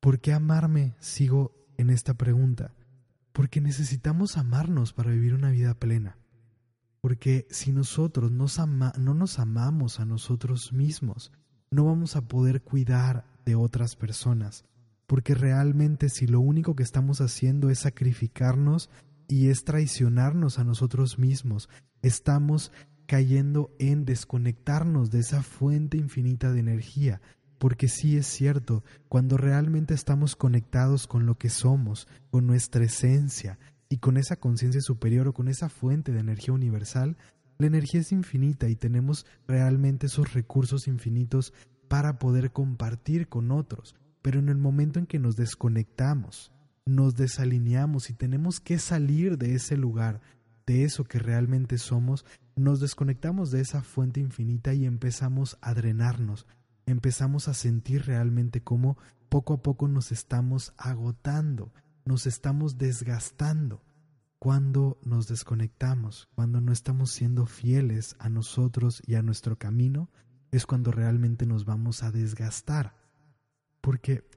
¿por 0.00 0.20
qué 0.20 0.32
amarme? 0.32 0.94
Sigo 0.98 1.54
en 1.76 1.90
esta 1.90 2.14
pregunta. 2.14 2.74
Porque 3.32 3.60
necesitamos 3.60 4.36
amarnos 4.38 4.92
para 4.92 5.10
vivir 5.10 5.34
una 5.34 5.50
vida 5.50 5.74
plena. 5.74 6.18
Porque 7.00 7.46
si 7.50 7.70
nosotros 7.70 8.32
no 8.32 8.46
nos 9.14 9.38
amamos 9.38 10.00
a 10.00 10.04
nosotros 10.04 10.72
mismos, 10.72 11.32
no 11.70 11.84
vamos 11.84 12.16
a 12.16 12.26
poder 12.26 12.62
cuidar 12.62 13.26
de 13.44 13.54
otras 13.54 13.94
personas. 13.94 14.64
Porque 15.06 15.34
realmente 15.34 16.08
si 16.08 16.26
lo 16.26 16.40
único 16.40 16.74
que 16.74 16.82
estamos 16.82 17.20
haciendo 17.20 17.70
es 17.70 17.80
sacrificarnos 17.80 18.90
y 19.28 19.48
es 19.48 19.64
traicionarnos 19.64 20.58
a 20.58 20.64
nosotros 20.64 21.18
mismos, 21.18 21.68
estamos 22.02 22.72
cayendo 23.06 23.70
en 23.78 24.04
desconectarnos 24.04 25.10
de 25.10 25.20
esa 25.20 25.42
fuente 25.42 25.96
infinita 25.96 26.52
de 26.52 26.60
energía, 26.60 27.20
porque 27.58 27.88
sí 27.88 28.16
es 28.16 28.26
cierto, 28.26 28.84
cuando 29.08 29.36
realmente 29.36 29.94
estamos 29.94 30.36
conectados 30.36 31.06
con 31.06 31.26
lo 31.26 31.38
que 31.38 31.48
somos, 31.48 32.06
con 32.30 32.46
nuestra 32.46 32.84
esencia 32.84 33.58
y 33.88 33.98
con 33.98 34.16
esa 34.16 34.36
conciencia 34.36 34.80
superior 34.80 35.28
o 35.28 35.32
con 35.32 35.48
esa 35.48 35.68
fuente 35.68 36.12
de 36.12 36.20
energía 36.20 36.54
universal, 36.54 37.16
la 37.58 37.66
energía 37.66 38.00
es 38.00 38.12
infinita 38.12 38.68
y 38.68 38.76
tenemos 38.76 39.24
realmente 39.46 40.06
esos 40.06 40.34
recursos 40.34 40.88
infinitos 40.88 41.54
para 41.88 42.18
poder 42.18 42.52
compartir 42.52 43.28
con 43.28 43.50
otros. 43.50 43.94
Pero 44.20 44.40
en 44.40 44.48
el 44.48 44.58
momento 44.58 44.98
en 44.98 45.06
que 45.06 45.18
nos 45.18 45.36
desconectamos, 45.36 46.52
nos 46.86 47.16
desalineamos 47.16 48.10
y 48.10 48.14
tenemos 48.14 48.60
que 48.60 48.78
salir 48.78 49.36
de 49.36 49.54
ese 49.54 49.76
lugar, 49.76 50.20
de 50.66 50.84
eso 50.84 51.04
que 51.04 51.18
realmente 51.18 51.78
somos, 51.78 52.24
nos 52.54 52.80
desconectamos 52.80 53.50
de 53.50 53.60
esa 53.60 53.82
fuente 53.82 54.20
infinita 54.20 54.72
y 54.72 54.86
empezamos 54.86 55.58
a 55.60 55.74
drenarnos, 55.74 56.46
empezamos 56.86 57.48
a 57.48 57.54
sentir 57.54 58.06
realmente 58.06 58.62
cómo 58.62 58.96
poco 59.28 59.54
a 59.54 59.62
poco 59.62 59.88
nos 59.88 60.12
estamos 60.12 60.72
agotando, 60.78 61.72
nos 62.04 62.26
estamos 62.26 62.78
desgastando. 62.78 63.82
Cuando 64.38 64.98
nos 65.02 65.28
desconectamos, 65.28 66.28
cuando 66.34 66.60
no 66.60 66.70
estamos 66.70 67.10
siendo 67.10 67.46
fieles 67.46 68.14
a 68.18 68.28
nosotros 68.28 69.02
y 69.06 69.14
a 69.14 69.22
nuestro 69.22 69.56
camino, 69.56 70.10
es 70.52 70.66
cuando 70.66 70.92
realmente 70.92 71.46
nos 71.46 71.64
vamos 71.64 72.02
a 72.02 72.12
desgastar. 72.12 72.94
Porque 73.80 74.28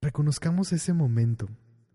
reconozcamos 0.00 0.72
ese 0.72 0.92
momento 0.92 1.48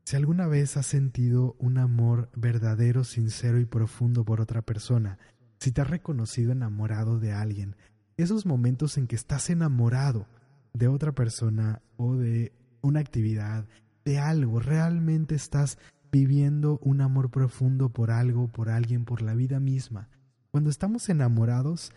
si 0.06 0.18
alguna 0.18 0.48
vez 0.48 0.76
has 0.76 0.86
sentido 0.86 1.56
un 1.60 1.78
amor 1.78 2.30
verdadero, 2.36 3.06
sincero 3.06 3.60
y 3.60 3.66
profundo 3.66 4.26
por 4.26 4.42
otra 4.42 4.62
persona, 4.62 5.18
si 5.60 5.72
te 5.72 5.82
has 5.82 5.90
reconocido 5.90 6.52
enamorado 6.52 7.20
de 7.20 7.32
alguien, 7.32 7.78
esos 8.18 8.46
momentos 8.46 8.98
en 8.98 9.08
que 9.08 9.16
estás 9.16 9.50
enamorado 9.50 10.28
de 10.74 10.90
otra 10.90 11.14
persona 11.14 11.82
o 11.96 12.16
de 12.16 12.52
una 12.82 13.00
actividad, 13.00 13.66
de 14.04 14.20
algo, 14.20 14.60
realmente 14.60 15.36
estás 15.36 15.78
viviendo 16.12 16.80
un 16.84 17.00
amor 17.00 17.32
profundo 17.32 17.90
por 17.90 18.12
algo, 18.12 18.50
por 18.50 18.70
alguien, 18.70 19.06
por 19.06 19.22
la 19.22 19.34
vida 19.36 19.62
misma. 19.62 20.10
Cuando 20.52 20.70
estamos 20.70 21.08
enamorados, 21.08 21.94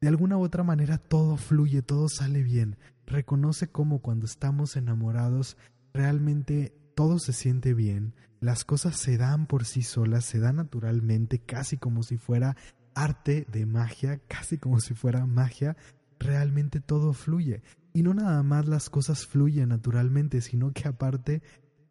de 0.00 0.08
alguna 0.08 0.36
u 0.36 0.42
otra 0.42 0.62
manera 0.62 0.98
todo 0.98 1.36
fluye, 1.36 1.82
todo 1.82 2.08
sale 2.08 2.42
bien. 2.42 2.76
Reconoce 3.06 3.68
cómo 3.68 4.00
cuando 4.00 4.26
estamos 4.26 4.76
enamorados 4.76 5.56
realmente 5.92 6.76
todo 6.94 7.18
se 7.18 7.32
siente 7.32 7.74
bien, 7.74 8.14
las 8.40 8.64
cosas 8.64 8.96
se 8.96 9.16
dan 9.16 9.46
por 9.46 9.64
sí 9.64 9.82
solas, 9.82 10.24
se 10.24 10.38
dan 10.38 10.56
naturalmente, 10.56 11.38
casi 11.38 11.78
como 11.78 12.02
si 12.02 12.16
fuera 12.18 12.56
arte 12.94 13.46
de 13.50 13.66
magia, 13.66 14.20
casi 14.28 14.58
como 14.58 14.80
si 14.80 14.94
fuera 14.94 15.26
magia, 15.26 15.76
realmente 16.18 16.80
todo 16.80 17.12
fluye. 17.12 17.62
Y 17.92 18.02
no 18.02 18.14
nada 18.14 18.42
más 18.42 18.66
las 18.66 18.90
cosas 18.90 19.26
fluyen 19.26 19.70
naturalmente, 19.70 20.40
sino 20.40 20.72
que 20.72 20.88
aparte 20.88 21.42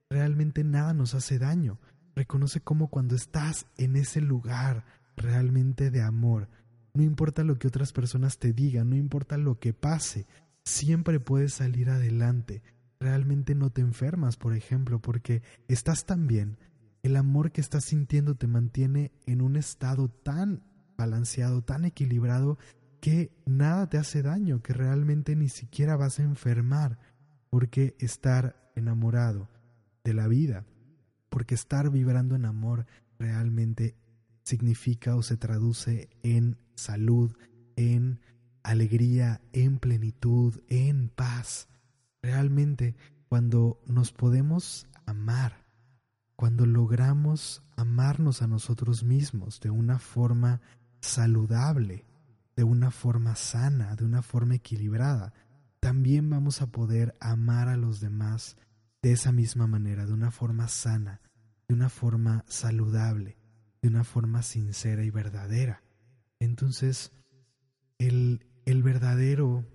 realmente 0.09 0.63
nada 0.63 0.93
nos 0.93 1.15
hace 1.15 1.39
daño. 1.39 1.79
Reconoce 2.15 2.61
cómo 2.61 2.89
cuando 2.89 3.15
estás 3.15 3.65
en 3.77 3.95
ese 3.95 4.21
lugar 4.21 4.85
realmente 5.15 5.91
de 5.91 6.01
amor, 6.01 6.49
no 6.95 7.03
importa 7.03 7.43
lo 7.43 7.59
que 7.59 7.67
otras 7.67 7.91
personas 7.91 8.39
te 8.39 8.53
digan, 8.53 8.89
no 8.89 8.95
importa 8.95 9.37
lo 9.37 9.59
que 9.59 9.73
pase, 9.73 10.25
siempre 10.63 11.19
puedes 11.19 11.53
salir 11.53 11.89
adelante. 11.89 12.63
Realmente 12.99 13.53
no 13.53 13.69
te 13.69 13.81
enfermas, 13.81 14.37
por 14.37 14.55
ejemplo, 14.55 15.01
porque 15.01 15.43
estás 15.67 16.05
tan 16.05 16.25
bien, 16.25 16.57
el 17.03 17.17
amor 17.17 17.51
que 17.51 17.59
estás 17.59 17.83
sintiendo 17.83 18.35
te 18.35 18.47
mantiene 18.47 19.11
en 19.25 19.41
un 19.41 19.57
estado 19.57 20.07
tan 20.09 20.63
balanceado, 20.97 21.61
tan 21.61 21.83
equilibrado, 21.83 22.57
que 23.01 23.31
nada 23.45 23.89
te 23.89 23.97
hace 23.97 24.23
daño, 24.23 24.63
que 24.63 24.73
realmente 24.73 25.35
ni 25.35 25.49
siquiera 25.49 25.97
vas 25.97 26.19
a 26.19 26.23
enfermar, 26.23 26.97
porque 27.49 27.95
estar 27.99 28.71
enamorado 28.73 29.49
de 30.05 30.13
la 30.13 30.27
vida, 30.27 30.65
porque 31.29 31.55
estar 31.55 31.91
vibrando 31.91 32.35
en 32.35 32.45
amor 32.45 32.85
realmente 33.19 33.97
significa 34.43 35.15
o 35.15 35.21
se 35.21 35.35
traduce 35.35 36.09
en 36.23 36.57
salud, 36.75 37.35
en 37.75 38.19
alegría, 38.63 39.41
en 39.53 39.79
plenitud, 39.79 40.61
en 40.67 41.09
paz. 41.09 41.67
Realmente, 42.21 42.95
cuando 43.27 43.79
nos 43.85 44.11
podemos 44.11 44.87
amar, 45.05 45.65
cuando 46.35 46.65
logramos 46.65 47.63
amarnos 47.75 48.41
a 48.41 48.47
nosotros 48.47 49.03
mismos 49.03 49.59
de 49.59 49.69
una 49.69 49.99
forma 49.99 50.61
saludable, 50.99 52.05
de 52.55 52.63
una 52.63 52.91
forma 52.91 53.35
sana, 53.35 53.95
de 53.95 54.05
una 54.05 54.21
forma 54.21 54.55
equilibrada, 54.55 55.33
también 55.79 56.29
vamos 56.29 56.61
a 56.61 56.67
poder 56.67 57.15
amar 57.19 57.67
a 57.67 57.77
los 57.77 57.99
demás 57.99 58.57
de 59.01 59.11
esa 59.11 59.31
misma 59.31 59.67
manera, 59.67 60.05
de 60.05 60.13
una 60.13 60.31
forma 60.31 60.67
sana, 60.67 61.21
de 61.67 61.75
una 61.75 61.89
forma 61.89 62.43
saludable, 62.47 63.37
de 63.81 63.89
una 63.89 64.03
forma 64.03 64.41
sincera 64.41 65.03
y 65.03 65.11
verdadera. 65.11 65.83
Entonces, 66.45 67.11
el, 67.97 68.45
el 68.65 68.83
verdadero 68.83 69.65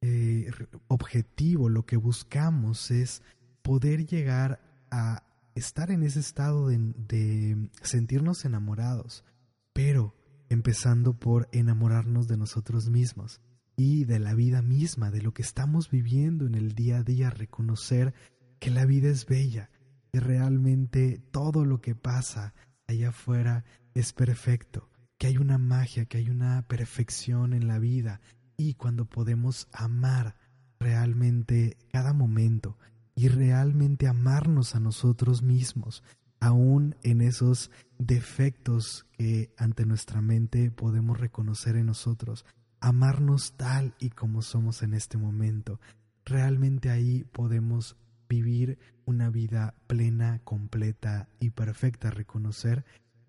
eh, 0.00 0.50
objetivo, 0.88 1.68
lo 1.68 1.84
que 1.84 1.96
buscamos 1.96 2.90
es 2.90 3.22
poder 3.62 4.06
llegar 4.06 4.60
a 4.90 5.22
estar 5.54 5.90
en 5.90 6.02
ese 6.02 6.20
estado 6.20 6.68
de, 6.68 6.78
de 6.78 7.70
sentirnos 7.82 8.44
enamorados, 8.44 9.24
pero 9.72 10.14
empezando 10.48 11.18
por 11.18 11.48
enamorarnos 11.52 12.28
de 12.28 12.36
nosotros 12.36 12.88
mismos 12.88 13.40
y 13.76 14.04
de 14.04 14.18
la 14.18 14.34
vida 14.34 14.62
misma, 14.62 15.10
de 15.10 15.22
lo 15.22 15.32
que 15.32 15.42
estamos 15.42 15.90
viviendo 15.90 16.46
en 16.46 16.54
el 16.54 16.74
día 16.74 16.98
a 16.98 17.02
día, 17.02 17.30
reconocer 17.30 18.14
que 18.60 18.70
la 18.70 18.86
vida 18.86 19.08
es 19.08 19.26
bella, 19.26 19.70
que 20.12 20.20
realmente 20.20 21.20
todo 21.30 21.64
lo 21.64 21.80
que 21.80 21.94
pasa 21.94 22.54
allá 22.86 23.08
afuera 23.08 23.64
es 23.94 24.12
perfecto, 24.12 24.88
que 25.24 25.28
hay 25.28 25.38
una 25.38 25.56
magia, 25.56 26.04
que 26.04 26.18
hay 26.18 26.28
una 26.28 26.60
perfección 26.68 27.54
en 27.54 27.66
la 27.66 27.78
vida, 27.78 28.20
y 28.58 28.74
cuando 28.74 29.06
podemos 29.06 29.68
amar 29.72 30.36
realmente 30.78 31.78
cada 31.90 32.12
momento 32.12 32.76
y 33.14 33.28
realmente 33.28 34.06
amarnos 34.06 34.74
a 34.74 34.80
nosotros 34.80 35.40
mismos, 35.40 36.04
aún 36.40 36.94
en 37.02 37.22
esos 37.22 37.70
defectos 37.96 39.06
que 39.12 39.50
ante 39.56 39.86
nuestra 39.86 40.20
mente 40.20 40.70
podemos 40.70 41.18
reconocer 41.18 41.76
en 41.76 41.86
nosotros, 41.86 42.44
amarnos 42.80 43.54
tal 43.56 43.94
y 43.98 44.10
como 44.10 44.42
somos 44.42 44.82
en 44.82 44.92
este 44.92 45.16
momento. 45.16 45.80
Realmente 46.26 46.90
ahí 46.90 47.24
podemos 47.32 47.96
vivir 48.28 48.78
una 49.06 49.30
vida 49.30 49.72
plena, 49.86 50.42
completa 50.44 51.30
y 51.40 51.48
perfecta, 51.48 52.10
reconocer 52.10 52.84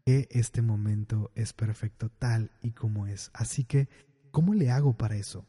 que 0.06 0.28
este 0.30 0.62
momento 0.62 1.32
es 1.34 1.54
perfecto 1.54 2.10
tal 2.10 2.52
y 2.62 2.72
como 2.72 3.08
es. 3.08 3.32
Así 3.34 3.64
que, 3.64 3.90
¿cómo 4.32 4.54
le 4.54 4.70
hago 4.70 4.96
para 4.96 5.16
eso? 5.16 5.48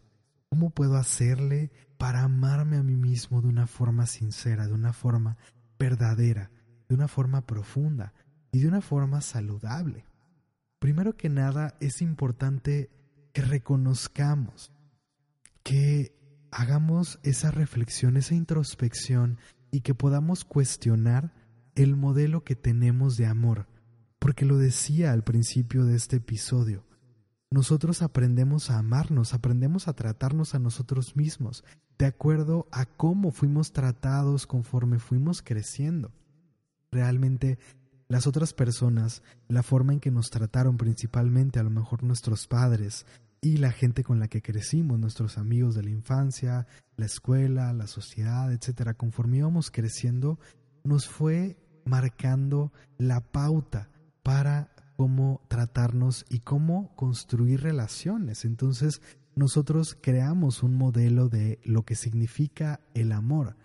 ¿Cómo 0.48 0.70
puedo 0.70 0.96
hacerle 0.96 1.70
para 1.98 2.22
amarme 2.22 2.78
a 2.78 2.82
mí 2.82 2.96
mismo 2.96 3.42
de 3.42 3.48
una 3.48 3.66
forma 3.66 4.06
sincera, 4.06 4.66
de 4.66 4.72
una 4.72 4.94
forma 4.94 5.36
verdadera, 5.78 6.50
de 6.88 6.94
una 6.94 7.06
forma 7.06 7.46
profunda 7.46 8.14
y 8.50 8.60
de 8.60 8.68
una 8.68 8.80
forma 8.80 9.20
saludable? 9.20 10.06
Primero 10.78 11.16
que 11.16 11.28
nada, 11.28 11.76
es 11.80 12.00
importante 12.00 12.90
que 13.34 13.42
reconozcamos, 13.42 14.72
que 15.62 16.16
hagamos 16.50 17.18
esa 17.22 17.50
reflexión, 17.50 18.16
esa 18.16 18.34
introspección 18.34 19.38
y 19.70 19.80
que 19.80 19.94
podamos 19.94 20.46
cuestionar 20.46 21.34
el 21.74 21.96
modelo 21.96 22.44
que 22.44 22.56
tenemos 22.56 23.16
de 23.16 23.26
amor. 23.26 23.66
Porque 24.18 24.44
lo 24.44 24.58
decía 24.58 25.12
al 25.12 25.24
principio 25.24 25.84
de 25.84 25.96
este 25.96 26.16
episodio, 26.16 26.84
nosotros 27.50 28.02
aprendemos 28.02 28.70
a 28.70 28.78
amarnos, 28.78 29.32
aprendemos 29.32 29.88
a 29.88 29.92
tratarnos 29.92 30.54
a 30.54 30.58
nosotros 30.58 31.16
mismos, 31.16 31.64
de 31.98 32.06
acuerdo 32.06 32.66
a 32.72 32.86
cómo 32.86 33.30
fuimos 33.30 33.72
tratados 33.72 34.46
conforme 34.46 34.98
fuimos 34.98 35.42
creciendo. 35.42 36.12
Realmente 36.90 37.58
las 38.08 38.26
otras 38.26 38.52
personas, 38.52 39.22
la 39.48 39.62
forma 39.62 39.92
en 39.92 40.00
que 40.00 40.10
nos 40.10 40.30
trataron 40.30 40.76
principalmente 40.76 41.58
a 41.58 41.62
lo 41.62 41.70
mejor 41.70 42.02
nuestros 42.02 42.46
padres 42.46 43.06
y 43.40 43.58
la 43.58 43.70
gente 43.70 44.02
con 44.02 44.18
la 44.18 44.28
que 44.28 44.42
crecimos, 44.42 44.98
nuestros 44.98 45.38
amigos 45.38 45.74
de 45.74 45.82
la 45.82 45.90
infancia, 45.90 46.66
la 46.96 47.06
escuela, 47.06 47.72
la 47.72 47.86
sociedad, 47.86 48.52
etcétera, 48.52 48.94
conforme 48.94 49.38
íbamos 49.38 49.70
creciendo, 49.70 50.38
nos 50.84 51.08
fue 51.08 51.56
marcando 51.84 52.72
la 52.98 53.20
pauta 53.20 53.90
para 54.26 54.72
cómo 54.96 55.40
tratarnos 55.46 56.26
y 56.28 56.40
cómo 56.40 56.92
construir 56.96 57.60
relaciones. 57.60 58.44
Entonces, 58.44 59.00
nosotros 59.36 59.96
creamos 60.00 60.64
un 60.64 60.74
modelo 60.74 61.28
de 61.28 61.60
lo 61.62 61.84
que 61.84 61.94
significa 61.94 62.80
el 62.94 63.12
amor, 63.12 63.56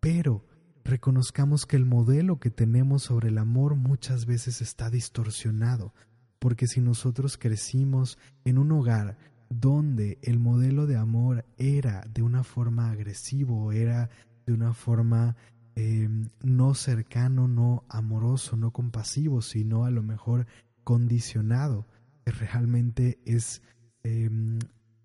pero 0.00 0.44
reconozcamos 0.84 1.66
que 1.66 1.76
el 1.76 1.86
modelo 1.86 2.40
que 2.40 2.50
tenemos 2.50 3.04
sobre 3.04 3.28
el 3.28 3.38
amor 3.38 3.76
muchas 3.76 4.26
veces 4.26 4.60
está 4.60 4.90
distorsionado, 4.90 5.94
porque 6.40 6.66
si 6.66 6.80
nosotros 6.80 7.38
crecimos 7.38 8.18
en 8.44 8.58
un 8.58 8.72
hogar 8.72 9.18
donde 9.50 10.18
el 10.22 10.40
modelo 10.40 10.88
de 10.88 10.96
amor 10.96 11.44
era 11.58 12.04
de 12.12 12.22
una 12.22 12.42
forma 12.42 12.90
agresivo, 12.90 13.70
era 13.70 14.10
de 14.46 14.52
una 14.52 14.74
forma 14.74 15.36
em, 15.78 16.28
no 16.42 16.74
cercano, 16.74 17.46
no 17.46 17.84
amoroso, 17.88 18.56
no 18.56 18.72
compasivo, 18.72 19.42
sino 19.42 19.84
a 19.84 19.92
lo 19.92 20.02
mejor 20.02 20.48
condicionado, 20.82 21.86
que 22.24 22.32
realmente 22.32 23.20
es, 23.24 23.62
em, 24.02 24.58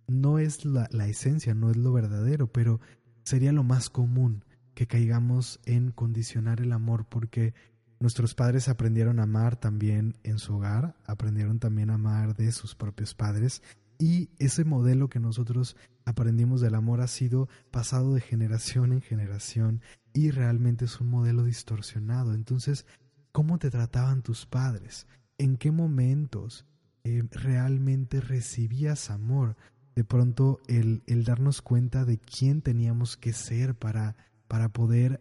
no 0.07 0.39
es 0.39 0.65
la, 0.65 0.87
la 0.91 1.07
esencia, 1.07 1.53
no 1.53 1.69
es 1.69 1.77
lo 1.77 1.93
verdadero, 1.93 2.51
pero 2.51 2.79
sería 3.23 3.51
lo 3.51 3.63
más 3.63 3.91
común 3.91 4.45
que 4.73 4.87
caigamos 4.87 5.59
en 5.65 5.91
condicionar 5.91 6.59
el 6.59 6.71
amor 6.71 7.05
porque 7.07 7.53
nuestros 7.99 8.33
padres 8.33 8.67
aprendieron 8.67 9.19
a 9.19 9.23
amar 9.23 9.57
también 9.57 10.15
en 10.23 10.39
su 10.39 10.55
hogar, 10.55 10.95
aprendieron 11.05 11.59
también 11.59 11.91
a 11.91 11.95
amar 11.95 12.35
de 12.35 12.51
sus 12.51 12.73
propios 12.73 13.13
padres 13.13 13.61
y 13.99 14.31
ese 14.39 14.65
modelo 14.65 15.07
que 15.07 15.19
nosotros 15.19 15.77
aprendimos 16.03 16.61
del 16.61 16.73
amor 16.73 16.99
ha 16.99 17.07
sido 17.07 17.47
pasado 17.69 18.15
de 18.15 18.21
generación 18.21 18.91
en 18.91 19.01
generación 19.01 19.81
y 20.13 20.31
realmente 20.31 20.85
es 20.85 20.99
un 21.01 21.09
modelo 21.09 21.43
distorsionado. 21.43 22.33
Entonces, 22.33 22.85
¿cómo 23.31 23.57
te 23.57 23.69
trataban 23.69 24.21
tus 24.21 24.45
padres? 24.45 25.07
¿En 25.37 25.57
qué 25.57 25.71
momentos 25.71 26.65
eh, 27.03 27.23
realmente 27.31 28.21
recibías 28.21 29.09
amor? 29.09 29.57
De 29.95 30.03
pronto 30.03 30.59
el, 30.67 31.03
el 31.07 31.23
darnos 31.23 31.61
cuenta 31.61 32.05
de 32.05 32.17
quién 32.17 32.61
teníamos 32.61 33.17
que 33.17 33.33
ser 33.33 33.75
para 33.75 34.15
para 34.53 34.69
poder 34.69 35.19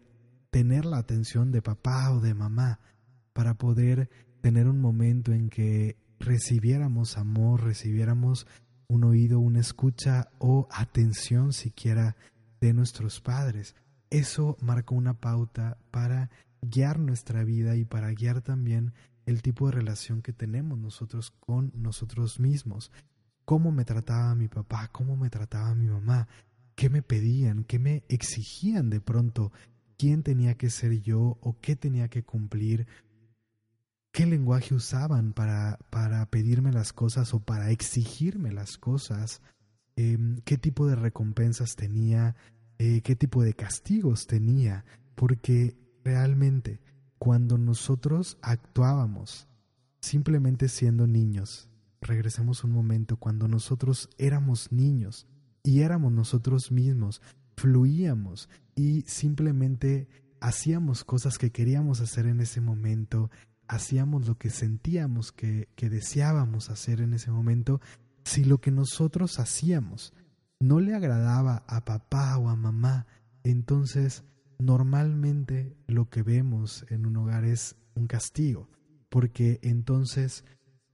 tener 0.51 0.85
la 0.85 0.99
atención 0.99 1.51
de 1.51 1.63
papá 1.63 2.11
o 2.11 2.19
de 2.19 2.35
mamá, 2.35 2.79
para 3.33 3.55
poder 3.55 4.11
tener 4.41 4.67
un 4.67 4.79
momento 4.79 5.33
en 5.33 5.49
que 5.49 5.97
recibiéramos 6.19 7.17
amor, 7.17 7.63
recibiéramos 7.63 8.45
un 8.87 9.05
oído, 9.05 9.39
una 9.39 9.59
escucha 9.59 10.29
o 10.37 10.67
atención 10.69 11.51
siquiera 11.51 12.15
de 12.61 12.73
nuestros 12.73 13.21
padres. 13.21 13.75
Eso 14.13 14.57
marca 14.61 14.93
una 14.93 15.15
pauta 15.15 15.79
para 15.89 16.29
guiar 16.61 16.99
nuestra 16.99 17.43
vida 17.43 17.75
y 17.75 17.83
para 17.83 18.11
guiar 18.11 18.43
también 18.43 18.93
el 19.25 19.41
tipo 19.41 19.65
de 19.65 19.71
relación 19.71 20.21
que 20.21 20.31
tenemos 20.31 20.77
nosotros 20.77 21.31
con 21.31 21.71
nosotros 21.73 22.39
mismos. 22.39 22.91
Cómo 23.43 23.71
me 23.71 23.85
trataba 23.85 24.35
mi 24.35 24.47
papá, 24.47 24.87
cómo 24.91 25.17
me 25.17 25.31
trataba 25.31 25.73
mi 25.73 25.87
mamá, 25.87 26.27
qué 26.75 26.91
me 26.91 27.01
pedían, 27.01 27.63
qué 27.63 27.79
me 27.79 28.03
exigían 28.07 28.91
de 28.91 29.01
pronto, 29.01 29.51
quién 29.97 30.21
tenía 30.21 30.53
que 30.57 30.69
ser 30.69 31.01
yo 31.01 31.39
o 31.41 31.57
qué 31.59 31.75
tenía 31.75 32.07
que 32.07 32.21
cumplir, 32.21 32.85
qué 34.11 34.27
lenguaje 34.27 34.75
usaban 34.75 35.33
para, 35.33 35.79
para 35.89 36.23
pedirme 36.27 36.71
las 36.71 36.93
cosas 36.93 37.33
o 37.33 37.39
para 37.39 37.71
exigirme 37.71 38.51
las 38.51 38.77
cosas, 38.77 39.41
em, 39.95 40.39
qué 40.45 40.59
tipo 40.59 40.85
de 40.85 40.97
recompensas 40.97 41.75
tenía, 41.75 42.35
eh, 42.85 42.99
qué 43.01 43.15
tipo 43.15 43.41
de 43.43 43.53
castigos 43.53 44.27
tenía, 44.27 44.83
porque 45.15 45.77
realmente 46.03 46.81
cuando 47.17 47.57
nosotros 47.57 48.37
actuábamos 48.41 49.47
simplemente 50.01 50.67
siendo 50.67 51.07
niños, 51.07 51.69
regresemos 52.01 52.65
un 52.65 52.71
momento, 52.71 53.15
cuando 53.15 53.47
nosotros 53.47 54.09
éramos 54.17 54.73
niños, 54.73 55.27
y 55.63 55.79
éramos 55.79 56.11
nosotros 56.11 56.73
mismos, 56.73 57.21
fluíamos 57.55 58.49
y 58.75 59.03
simplemente 59.03 60.09
hacíamos 60.41 61.05
cosas 61.05 61.37
que 61.37 61.53
queríamos 61.53 62.01
hacer 62.01 62.25
en 62.25 62.41
ese 62.41 62.59
momento, 62.59 63.31
hacíamos 63.65 64.27
lo 64.27 64.37
que 64.37 64.49
sentíamos 64.49 65.31
que, 65.31 65.69
que 65.77 65.89
deseábamos 65.89 66.69
hacer 66.69 66.99
en 66.99 67.13
ese 67.13 67.31
momento, 67.31 67.79
si 68.25 68.43
lo 68.43 68.59
que 68.59 68.71
nosotros 68.71 69.39
hacíamos 69.39 70.13
no 70.63 70.79
le 70.79 70.95
agradaba 70.95 71.65
a 71.67 71.83
papá 71.83 72.37
o 72.37 72.47
a 72.47 72.55
mamá, 72.55 73.05
entonces 73.43 74.23
normalmente 74.59 75.75
lo 75.87 76.09
que 76.09 76.23
vemos 76.23 76.85
en 76.87 77.05
un 77.05 77.17
hogar 77.17 77.43
es 77.43 77.75
un 77.95 78.07
castigo, 78.07 78.69
porque 79.09 79.59
entonces 79.61 80.45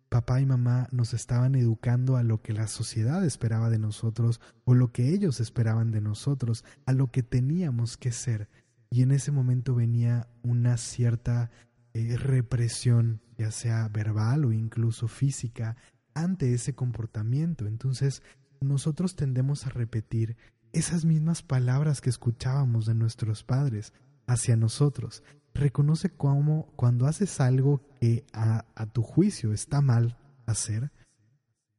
papá 0.10 0.42
y 0.42 0.48
mamá 0.48 0.88
nos 0.92 1.14
estaban 1.14 1.54
educando 1.54 2.18
a 2.18 2.24
lo 2.24 2.42
que 2.42 2.52
la 2.52 2.66
sociedad 2.66 3.24
esperaba 3.24 3.70
de 3.70 3.78
nosotros 3.78 4.42
o 4.64 4.74
lo 4.74 4.92
que 4.92 5.14
ellos 5.14 5.40
esperaban 5.40 5.92
de 5.92 6.02
nosotros, 6.02 6.66
a 6.88 6.92
lo 6.94 7.12
que 7.12 7.22
teníamos 7.22 7.96
que 7.96 8.12
ser. 8.12 8.50
Y 8.90 9.04
en 9.04 9.12
ese 9.12 9.32
momento 9.32 9.76
venía 9.76 10.28
una 10.42 10.78
cierta 10.78 11.52
eh, 11.94 12.18
represión, 12.18 13.22
ya 13.38 13.52
sea 13.52 13.88
verbal 13.88 14.46
o 14.46 14.52
incluso 14.52 15.08
física, 15.08 15.78
ante 16.16 16.56
ese 16.56 16.74
comportamiento. 16.74 17.68
Entonces, 17.68 18.24
nosotros 18.62 19.16
tendemos 19.16 19.66
a 19.66 19.70
repetir 19.70 20.38
esas 20.74 21.06
mismas 21.06 21.42
palabras 21.42 22.02
que 22.02 22.10
escuchábamos 22.10 22.86
de 22.86 22.94
nuestros 22.94 23.44
padres 23.44 23.94
hacia 24.28 24.56
nosotros, 24.56 25.24
reconoce 25.54 26.10
cómo 26.10 26.72
cuando 26.76 27.08
haces 27.08 27.40
algo 27.40 27.82
que 28.00 28.26
a, 28.34 28.66
tu 28.94 29.02
juicio 29.02 29.54
está 29.54 29.82
mal 29.82 30.18
hacer, 30.46 30.92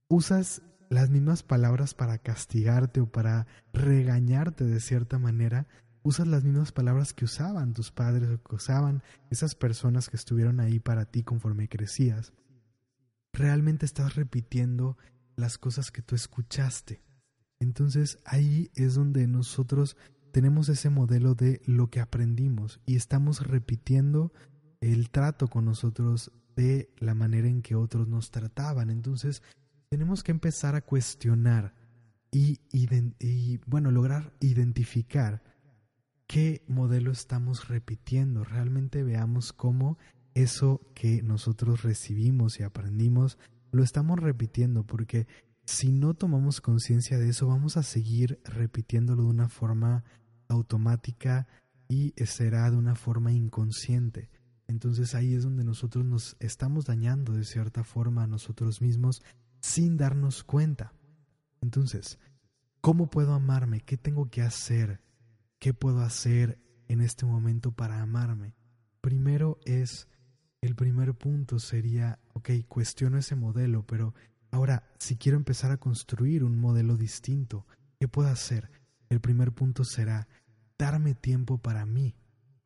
usas 0.08 0.62
las 0.88 1.10
mismas 1.10 1.42
palabras 1.42 1.94
para 1.94 2.18
castigarte 2.18 3.00
o 3.00 3.06
para 3.06 3.46
regañarte 3.72 4.64
de 4.64 4.80
cierta 4.80 5.18
manera, 5.18 5.68
usas 6.02 6.26
las 6.26 6.42
mismas 6.42 6.72
palabras 6.72 7.12
que 7.12 7.24
usaban 7.24 7.74
tus 7.74 7.92
padres 7.92 8.28
o 8.28 8.42
que 8.42 8.56
usaban 8.56 9.02
esas 9.30 9.54
personas 9.54 10.08
que 10.08 10.16
estuvieron 10.16 10.58
ahí 10.58 10.80
para 10.80 11.04
ti 11.04 11.22
conforme 11.22 11.68
crecías. 11.68 12.32
Realmente 13.32 13.86
estás 13.86 14.16
repitiendo 14.16 14.98
las 15.40 15.59
cosas 15.59 15.90
que 15.90 16.03
tú 16.03 16.14
escuchaste. 16.14 17.03
Entonces 17.59 18.18
ahí 18.24 18.70
es 18.74 18.94
donde 18.94 19.26
nosotros 19.26 19.96
tenemos 20.33 20.68
ese 20.68 20.90
modelo 20.90 21.35
de 21.35 21.61
lo 21.66 21.90
que 21.90 22.00
aprendimos 22.00 22.81
y 22.87 22.96
estamos 22.96 23.46
repitiendo 23.46 24.33
el 24.81 25.11
trato 25.11 25.48
con 25.48 25.64
nosotros 25.64 26.33
de 26.57 26.92
la 26.98 27.14
manera 27.14 27.48
en 27.48 27.62
que 27.62 27.74
otros 27.74 28.09
nos 28.09 28.31
trataban. 28.31 28.90
Entonces, 28.90 29.42
tenemos 29.88 30.22
que 30.22 30.33
empezar 30.33 30.74
a 30.74 30.83
cuestionar 30.83 31.74
y, 32.31 32.61
y, 32.70 33.59
bueno, 33.66 33.90
lograr 33.90 34.33
identificar 34.40 35.42
qué 36.26 36.62
modelo 36.68 37.11
estamos 37.11 37.68
repitiendo. 37.68 38.44
Realmente 38.44 39.03
veamos 39.03 39.53
cómo 39.53 39.98
eso 40.35 40.81
que 40.94 41.22
nosotros 41.22 41.83
recibimos 41.83 42.61
y 42.61 42.62
aprendimos 42.62 43.38
lo 43.70 43.83
estamos 43.83 44.18
repitiendo, 44.18 44.85
porque 44.85 45.26
si 45.64 45.92
no 45.92 46.14
tomamos 46.14 46.61
conciencia 46.61 47.18
de 47.18 47.28
eso, 47.28 47.46
vamos 47.46 47.76
a 47.76 47.83
seguir 47.83 48.40
repitiéndolo 48.44 49.22
de 49.22 49.28
una 49.28 49.48
forma 49.48 50.04
automática 50.48 51.46
y 51.88 52.12
será 52.24 52.70
de 52.70 52.76
una 52.76 52.94
forma 52.94 53.33
inconsciente. 53.33 54.30
Entonces 54.66 55.14
ahí 55.14 55.35
es 55.35 55.42
donde 55.42 55.64
nosotros 55.64 56.04
nos 56.04 56.37
estamos 56.38 56.85
dañando 56.85 57.33
de 57.33 57.44
cierta 57.44 57.83
forma 57.83 58.22
a 58.22 58.28
nosotros 58.28 58.80
mismos 58.80 59.22
sin 59.61 59.96
darnos 59.96 60.44
cuenta. 60.44 60.92
Entonces, 61.61 62.18
¿cómo 62.80 63.11
puedo 63.11 63.35
amarme? 63.35 63.80
¿Qué 63.80 63.96
tengo 63.96 64.30
que 64.30 64.42
hacer? 64.42 65.00
¿Qué 65.59 65.74
puedo 65.74 66.00
hacer 66.00 66.59
en 66.88 67.00
este 67.00 67.26
momento 67.26 67.72
para 67.72 68.00
amarme? 68.00 68.54
Primero 69.00 69.59
es, 69.64 70.09
el 70.62 70.74
primer 70.74 71.14
punto 71.14 71.58
sería, 71.58 72.18
ok, 72.34 72.50
cuestiono 72.68 73.18
ese 73.18 73.34
modelo, 73.34 73.86
pero 73.86 74.14
ahora, 74.50 74.84
si 74.98 75.16
quiero 75.16 75.38
empezar 75.38 75.70
a 75.70 75.78
construir 75.78 76.44
un 76.44 76.58
modelo 76.58 76.96
distinto, 76.96 77.66
¿qué 77.98 78.08
puedo 78.08 78.28
hacer? 78.28 78.70
El 79.08 79.20
primer 79.20 79.52
punto 79.52 79.84
será 79.84 80.28
darme 80.78 81.14
tiempo 81.14 81.58
para 81.58 81.86
mí. 81.86 82.14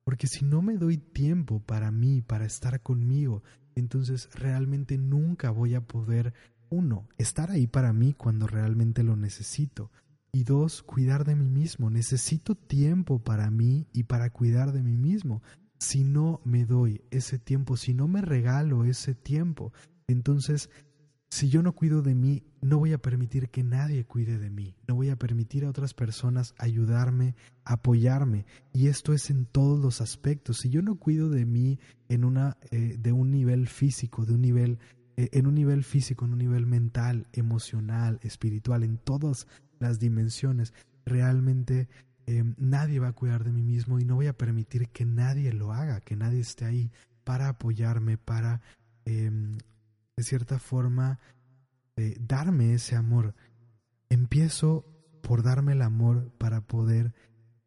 Porque 0.04 0.26
si 0.26 0.44
no 0.44 0.60
me 0.60 0.76
doy 0.76 0.98
tiempo 0.98 1.60
para 1.60 1.90
mí, 1.90 2.20
para 2.20 2.44
estar 2.44 2.82
conmigo, 2.82 3.42
entonces 3.74 4.28
realmente 4.34 4.98
nunca 4.98 5.50
voy 5.50 5.74
a 5.74 5.80
poder, 5.80 6.34
uno, 6.68 7.08
estar 7.16 7.50
ahí 7.50 7.66
para 7.66 7.92
mí 7.92 8.12
cuando 8.12 8.46
realmente 8.46 9.02
lo 9.02 9.16
necesito. 9.16 9.90
Y 10.32 10.42
dos, 10.42 10.82
cuidar 10.82 11.24
de 11.24 11.36
mí 11.36 11.48
mismo. 11.48 11.90
Necesito 11.90 12.56
tiempo 12.56 13.20
para 13.20 13.50
mí 13.50 13.86
y 13.92 14.02
para 14.02 14.30
cuidar 14.30 14.72
de 14.72 14.82
mí 14.82 14.96
mismo. 14.96 15.42
Si 15.78 16.04
no 16.04 16.40
me 16.44 16.64
doy 16.64 17.02
ese 17.10 17.38
tiempo, 17.38 17.76
si 17.76 17.94
no 17.94 18.08
me 18.08 18.20
regalo 18.20 18.84
ese 18.84 19.14
tiempo, 19.14 19.72
entonces 20.06 20.70
si 21.34 21.48
yo 21.48 21.64
no 21.64 21.74
cuido 21.74 22.00
de 22.00 22.14
mí, 22.14 22.44
no 22.60 22.78
voy 22.78 22.92
a 22.92 22.98
permitir 22.98 23.48
que 23.48 23.64
nadie 23.64 24.04
cuide 24.04 24.38
de 24.38 24.50
mí. 24.50 24.76
No 24.86 24.94
voy 24.94 25.08
a 25.10 25.16
permitir 25.16 25.64
a 25.64 25.68
otras 25.68 25.92
personas 25.92 26.54
ayudarme, 26.58 27.34
apoyarme. 27.64 28.46
Y 28.72 28.86
esto 28.86 29.12
es 29.12 29.30
en 29.30 29.44
todos 29.44 29.80
los 29.80 30.00
aspectos. 30.00 30.58
Si 30.58 30.70
yo 30.70 30.80
no 30.80 30.94
cuido 30.94 31.30
de 31.30 31.44
mí 31.44 31.80
en 32.08 32.24
una, 32.24 32.56
eh, 32.70 32.96
de 33.00 33.10
un 33.10 33.32
nivel 33.32 33.66
físico, 33.66 34.24
de 34.24 34.34
un 34.34 34.42
nivel, 34.42 34.78
eh, 35.16 35.28
en 35.32 35.48
un 35.48 35.56
nivel 35.56 35.82
físico, 35.82 36.24
en 36.24 36.34
un 36.34 36.38
nivel 36.38 36.66
mental, 36.66 37.26
emocional, 37.32 38.20
espiritual, 38.22 38.84
en 38.84 38.98
todas 38.98 39.48
las 39.80 39.98
dimensiones, 39.98 40.72
realmente 41.04 41.88
em, 42.26 42.54
nadie 42.58 42.98
va 42.98 43.08
a 43.08 43.12
cuidar 43.12 43.44
de 43.44 43.52
mí 43.52 43.62
mismo 43.62 43.98
y 43.98 44.04
no 44.04 44.16
voy 44.16 44.26
a 44.26 44.36
permitir 44.36 44.88
que 44.88 45.04
nadie 45.04 45.52
lo 45.52 45.72
haga, 45.72 46.00
que 46.00 46.16
nadie 46.16 46.40
esté 46.40 46.64
ahí 46.64 46.90
para 47.24 47.48
apoyarme, 47.48 48.18
para 48.18 48.60
em, 49.04 49.58
de 50.16 50.22
cierta 50.22 50.58
forma, 50.58 51.18
de 51.96 52.16
darme 52.20 52.74
ese 52.74 52.96
amor. 52.96 53.34
Empiezo 54.08 54.86
por 55.22 55.42
darme 55.42 55.72
el 55.72 55.82
amor 55.82 56.32
para 56.38 56.60
poder 56.60 57.14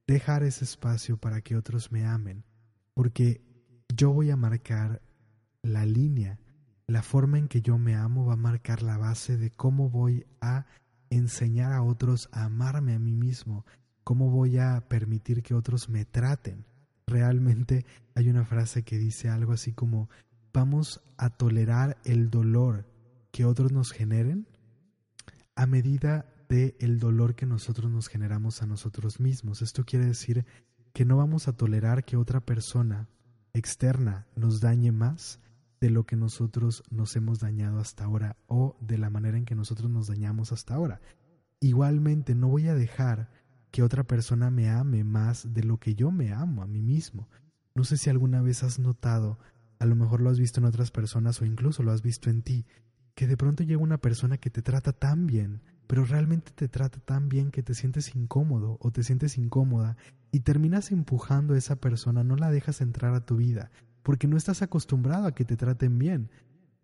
dejar 0.08 0.44
ese 0.44 0.64
espacio 0.64 1.18
para 1.18 1.42
que 1.42 1.56
otros 1.56 1.92
me 1.92 2.06
amen, 2.06 2.44
porque 2.94 3.42
yo 3.94 4.12
voy 4.12 4.30
a 4.30 4.38
marcar 4.38 5.02
la 5.62 5.86
línea, 5.86 6.40
la 6.88 7.02
forma 7.02 7.38
en 7.38 7.48
que 7.48 7.62
yo 7.62 7.78
me 7.78 7.96
amo 7.96 8.26
va 8.26 8.34
a 8.34 8.38
marcar 8.38 8.82
la 8.82 8.98
base 8.98 9.38
de 9.38 9.52
cómo 9.52 9.90
voy 9.90 10.26
a 10.40 10.66
enseñar 11.10 11.74
a 11.74 11.82
otros 11.82 12.30
a 12.32 12.46
amarme 12.46 12.94
a 12.94 13.00
mí 13.00 13.14
mismo, 13.14 13.66
cómo 14.08 14.30
voy 14.30 14.58
a 14.58 14.88
permitir 14.88 15.44
que 15.44 15.54
otros 15.54 15.90
me 15.90 16.06
traten. 16.06 16.64
Realmente 17.08 17.86
hay 18.16 18.30
una 18.30 18.46
frase 18.46 18.84
que 18.84 18.98
dice 18.98 19.28
algo 19.28 19.52
así 19.52 19.74
como 19.74 20.10
vamos 20.54 21.02
a 21.18 21.30
tolerar 21.30 21.98
el 22.06 22.30
dolor 22.30 22.86
que 23.32 23.44
otros 23.44 23.74
nos 23.74 23.92
generen 23.92 24.48
a 25.56 25.66
medida 25.66 26.26
de 26.48 26.78
el 26.80 27.00
dolor 27.00 27.36
que 27.36 27.46
nosotros 27.46 27.92
nos 27.92 28.08
generamos 28.08 28.62
a 28.62 28.66
nosotros 28.66 29.20
mismos. 29.20 29.62
Esto 29.62 29.84
quiere 29.84 30.06
decir 30.06 30.46
que 30.94 31.04
no 31.04 31.18
vamos 31.18 31.50
a 31.50 31.58
tolerar 31.58 32.06
que 32.06 32.16
otra 32.16 32.40
persona 32.40 33.10
externa 33.52 34.26
nos 34.38 34.62
dañe 34.62 34.94
más 34.94 35.42
de 35.82 35.90
lo 35.90 36.06
que 36.06 36.16
nosotros 36.16 36.82
nos 36.90 37.14
hemos 37.18 37.40
dañado 37.40 37.80
hasta 37.80 38.06
ahora 38.06 38.38
o 38.48 38.78
de 38.80 39.00
la 39.00 39.10
manera 39.10 39.38
en 39.38 39.44
que 39.44 39.56
nosotros 39.56 39.92
nos 39.92 40.08
dañamos 40.08 40.54
hasta 40.54 40.76
ahora. 40.76 41.02
Igualmente 41.60 42.36
no 42.36 42.48
voy 42.48 42.70
a 42.70 42.74
dejar 42.74 43.47
que 43.72 43.84
otra 43.84 44.04
persona 44.04 44.50
me 44.50 44.70
ame 44.70 45.04
más 45.04 45.54
de 45.54 45.64
lo 45.64 45.78
que 45.78 45.96
yo 45.96 46.12
me 46.12 46.34
amo 46.34 46.62
a 46.62 46.68
mí 46.68 46.82
mismo. 46.82 47.28
No 47.76 47.84
sé 47.84 47.98
si 47.98 48.10
alguna 48.10 48.42
vez 48.42 48.64
has 48.64 48.80
notado 48.80 49.38
a 49.80 49.86
lo 49.86 49.96
mejor 49.96 50.22
lo 50.22 50.30
has 50.30 50.40
visto 50.40 50.60
en 50.60 50.66
otras 50.66 50.92
personas 50.92 51.42
o 51.42 51.46
incluso 51.46 51.84
lo 51.84 51.92
has 51.92 52.02
visto 52.02 52.30
en 52.30 52.42
ti, 52.42 52.66
que 53.16 53.28
de 53.28 53.38
pronto 53.38 53.64
llega 53.64 53.82
una 53.82 54.00
persona 54.00 54.38
que 54.38 54.50
te 54.50 54.62
trata 54.62 54.94
tan 54.94 55.28
bien, 55.28 55.62
pero 55.88 56.06
realmente 56.06 56.52
te 56.54 56.68
trata 56.68 57.00
tan 57.00 57.30
bien 57.30 57.52
que 57.52 57.64
te 57.64 57.74
sientes 57.74 58.16
incómodo 58.16 58.78
o 58.82 58.92
te 58.92 59.04
sientes 59.04 59.38
incómoda 59.38 59.98
y 60.32 60.42
terminas 60.42 60.92
empujando 60.92 61.54
a 61.54 61.58
esa 61.58 61.78
persona, 61.78 62.24
no 62.24 62.36
la 62.36 62.52
dejas 62.52 62.82
entrar 62.82 63.14
a 63.14 63.26
tu 63.26 63.38
vida, 63.38 63.72
porque 64.04 64.28
no 64.28 64.38
estás 64.38 64.62
acostumbrado 64.62 65.28
a 65.28 65.34
que 65.34 65.46
te 65.46 65.58
traten 65.58 65.98
bien. 65.98 66.30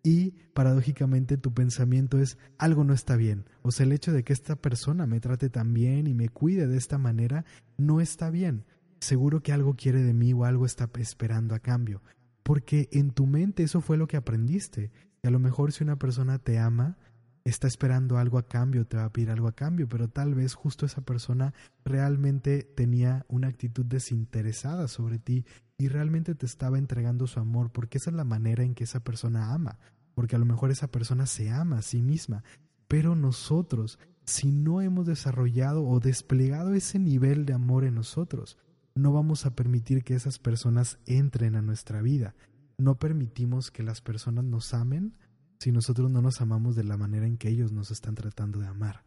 Y 0.04 0.32
paradójicamente 0.52 1.36
tu 1.36 1.52
pensamiento 1.52 2.20
es 2.20 2.38
algo 2.58 2.84
no 2.84 2.94
está 2.94 3.16
bien. 3.16 3.46
O 3.62 3.72
sea, 3.72 3.86
el 3.86 3.92
hecho 3.92 4.12
de 4.12 4.22
que 4.22 4.32
esta 4.32 4.54
persona 4.54 5.06
me 5.06 5.18
trate 5.18 5.50
tan 5.50 5.74
bien 5.74 6.06
y 6.06 6.14
me 6.14 6.28
cuide 6.28 6.68
de 6.68 6.76
esta 6.76 6.98
manera 6.98 7.44
no 7.76 8.00
está 8.00 8.30
bien. 8.30 8.64
Seguro 9.00 9.42
que 9.42 9.52
algo 9.52 9.74
quiere 9.74 10.02
de 10.02 10.14
mí 10.14 10.32
o 10.32 10.44
algo 10.44 10.66
está 10.66 10.88
esperando 10.96 11.56
a 11.56 11.58
cambio 11.58 12.00
porque 12.44 12.88
en 12.92 13.10
tu 13.10 13.26
mente 13.26 13.64
eso 13.64 13.80
fue 13.80 13.96
lo 13.96 14.06
que 14.06 14.16
aprendiste. 14.16 14.92
Y 15.22 15.26
a 15.26 15.30
lo 15.30 15.40
mejor 15.40 15.72
si 15.72 15.82
una 15.82 15.98
persona 15.98 16.38
te 16.38 16.58
ama, 16.58 16.98
está 17.42 17.66
esperando 17.66 18.18
algo 18.18 18.38
a 18.38 18.46
cambio, 18.46 18.86
te 18.86 18.98
va 18.98 19.06
a 19.06 19.12
pedir 19.12 19.30
algo 19.30 19.48
a 19.48 19.54
cambio, 19.54 19.88
pero 19.88 20.08
tal 20.08 20.34
vez 20.34 20.54
justo 20.54 20.86
esa 20.86 21.00
persona 21.00 21.54
realmente 21.84 22.62
tenía 22.62 23.24
una 23.28 23.48
actitud 23.48 23.84
desinteresada 23.84 24.88
sobre 24.88 25.18
ti 25.18 25.46
y 25.78 25.88
realmente 25.88 26.34
te 26.34 26.46
estaba 26.46 26.78
entregando 26.78 27.26
su 27.26 27.40
amor, 27.40 27.72
porque 27.72 27.98
esa 27.98 28.10
es 28.10 28.16
la 28.16 28.24
manera 28.24 28.62
en 28.62 28.74
que 28.74 28.84
esa 28.84 29.00
persona 29.00 29.52
ama, 29.52 29.78
porque 30.14 30.36
a 30.36 30.38
lo 30.38 30.44
mejor 30.44 30.70
esa 30.70 30.88
persona 30.88 31.26
se 31.26 31.50
ama 31.50 31.78
a 31.78 31.82
sí 31.82 32.02
misma, 32.02 32.44
pero 32.88 33.14
nosotros, 33.14 33.98
si 34.24 34.52
no 34.52 34.80
hemos 34.80 35.06
desarrollado 35.06 35.84
o 35.86 36.00
desplegado 36.00 36.74
ese 36.74 36.98
nivel 36.98 37.46
de 37.46 37.54
amor 37.54 37.84
en 37.84 37.94
nosotros, 37.94 38.56
no 38.94 39.12
vamos 39.12 39.44
a 39.44 39.54
permitir 39.54 40.04
que 40.04 40.14
esas 40.14 40.38
personas 40.38 40.98
entren 41.06 41.56
a 41.56 41.62
nuestra 41.62 42.00
vida. 42.00 42.34
No 42.78 42.98
permitimos 42.98 43.70
que 43.70 43.82
las 43.82 44.00
personas 44.00 44.44
nos 44.44 44.72
amen 44.72 45.16
si 45.58 45.72
nosotros 45.72 46.10
no 46.10 46.22
nos 46.22 46.40
amamos 46.40 46.76
de 46.76 46.84
la 46.84 46.96
manera 46.96 47.26
en 47.26 47.36
que 47.36 47.48
ellos 47.48 47.72
nos 47.72 47.90
están 47.90 48.14
tratando 48.14 48.60
de 48.60 48.66
amar. 48.66 49.04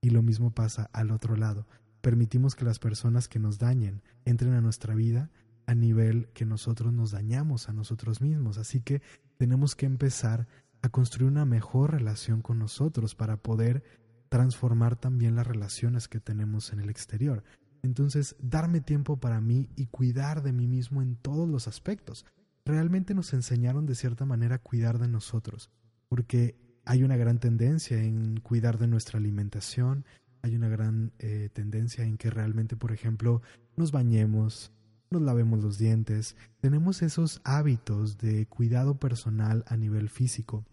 Y 0.00 0.10
lo 0.10 0.22
mismo 0.22 0.52
pasa 0.52 0.90
al 0.92 1.10
otro 1.10 1.36
lado. 1.36 1.66
Permitimos 2.00 2.54
que 2.54 2.64
las 2.64 2.78
personas 2.78 3.26
que 3.26 3.38
nos 3.38 3.58
dañen 3.58 4.02
entren 4.24 4.52
a 4.52 4.60
nuestra 4.60 4.94
vida 4.94 5.30
a 5.66 5.74
nivel 5.74 6.28
que 6.34 6.44
nosotros 6.44 6.92
nos 6.92 7.10
dañamos 7.10 7.68
a 7.68 7.72
nosotros 7.72 8.20
mismos. 8.20 8.58
Así 8.58 8.80
que 8.80 9.00
tenemos 9.44 9.76
que 9.76 9.84
empezar 9.84 10.48
a 10.80 10.88
construir 10.88 11.30
una 11.30 11.44
mejor 11.44 11.92
relación 11.92 12.40
con 12.40 12.58
nosotros 12.58 13.14
para 13.14 13.36
poder 13.36 13.82
transformar 14.30 14.96
también 14.96 15.36
las 15.36 15.46
relaciones 15.46 16.08
que 16.08 16.18
tenemos 16.18 16.72
en 16.72 16.80
el 16.80 16.88
exterior. 16.88 17.44
Entonces, 17.82 18.36
darme 18.40 18.80
tiempo 18.80 19.18
para 19.18 19.42
mí 19.42 19.68
y 19.76 19.84
cuidar 19.88 20.42
de 20.42 20.54
mí 20.54 20.66
mismo 20.66 21.02
en 21.02 21.16
todos 21.16 21.46
los 21.46 21.68
aspectos. 21.68 22.24
Realmente 22.64 23.12
nos 23.12 23.34
enseñaron 23.34 23.84
de 23.84 23.94
cierta 23.94 24.24
manera 24.24 24.54
a 24.54 24.62
cuidar 24.62 24.98
de 24.98 25.08
nosotros, 25.08 25.68
porque 26.08 26.56
hay 26.86 27.02
una 27.02 27.18
gran 27.18 27.38
tendencia 27.38 28.02
en 28.02 28.40
cuidar 28.40 28.78
de 28.78 28.86
nuestra 28.86 29.18
alimentación, 29.18 30.06
hay 30.40 30.56
una 30.56 30.70
gran 30.70 31.12
eh, 31.18 31.50
tendencia 31.52 32.02
en 32.02 32.16
que 32.16 32.30
realmente, 32.30 32.76
por 32.76 32.92
ejemplo, 32.92 33.42
nos 33.76 33.92
bañemos, 33.92 34.72
nos 35.14 35.22
lavemos 35.22 35.62
los 35.62 35.78
dientes, 35.78 36.36
tenemos 36.60 37.02
esos 37.02 37.40
hábitos 37.44 38.18
de 38.18 38.46
cuidado 38.46 38.98
personal 38.98 39.64
a 39.66 39.76
nivel 39.76 40.08
físico. 40.08 40.64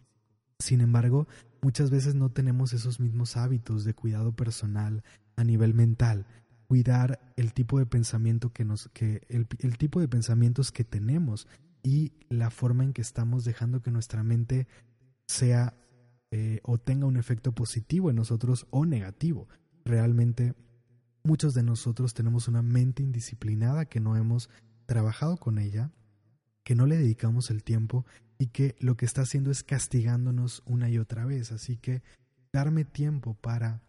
Sin 0.60 0.82
embargo, 0.82 1.28
muchas 1.62 1.90
veces 1.90 2.16
no 2.16 2.30
tenemos 2.30 2.74
esos 2.74 3.00
mismos 3.00 3.38
hábitos 3.38 3.84
de 3.84 3.94
cuidado 3.94 4.36
personal 4.36 5.04
a 5.36 5.44
nivel 5.44 5.74
mental 5.74 6.26
cuidar 6.72 7.20
el 7.36 7.52
tipo 7.52 7.80
de 7.80 7.86
pensamiento 7.86 8.54
que 8.54 8.64
nos, 8.64 8.88
que 8.94 9.24
el, 9.28 9.78
tipo 9.78 10.00
de 10.00 10.08
pensamientos 10.08 10.72
que 10.72 10.86
tenemos 10.86 11.46
y 11.84 12.14
la 12.30 12.50
forma 12.50 12.86
en 12.86 12.94
que 12.94 13.02
estamos 13.02 13.44
dejando 13.44 13.82
que 13.82 13.92
nuestra 13.92 14.24
mente 14.24 14.70
sea 15.28 15.76
eh, 16.32 16.62
o 16.64 16.78
tenga 16.78 17.08
un 17.08 17.18
efecto 17.18 17.52
positivo 17.52 18.10
en 18.10 18.16
nosotros 18.16 18.68
o 18.70 18.86
negativo. 18.86 19.50
Realmente 19.84 20.54
muchos 21.24 21.54
de 21.54 21.64
nosotros 21.64 22.14
tenemos 22.14 22.48
una 22.48 22.62
mente 22.62 23.04
indisciplinada 23.04 23.86
que 23.86 24.00
no 24.00 24.16
hemos 24.16 24.50
trabajado 24.86 25.38
con 25.38 25.58
ella, 25.58 25.92
que 26.64 26.76
no 26.76 26.86
le 26.86 26.98
dedicamos 26.98 27.50
el 27.50 27.64
tiempo 27.64 28.06
y 28.38 28.48
que 28.48 28.76
lo 28.80 28.98
que 28.98 29.06
está 29.06 29.22
haciendo 29.22 29.52
es 29.52 29.64
castigándonos 29.64 30.64
una 30.66 30.90
y 30.90 30.98
otra 30.98 31.26
vez. 31.26 31.52
Así 31.52 31.78
que 31.78 32.02
darme 32.52 32.86
tiempo 32.86 33.36
para 33.36 33.82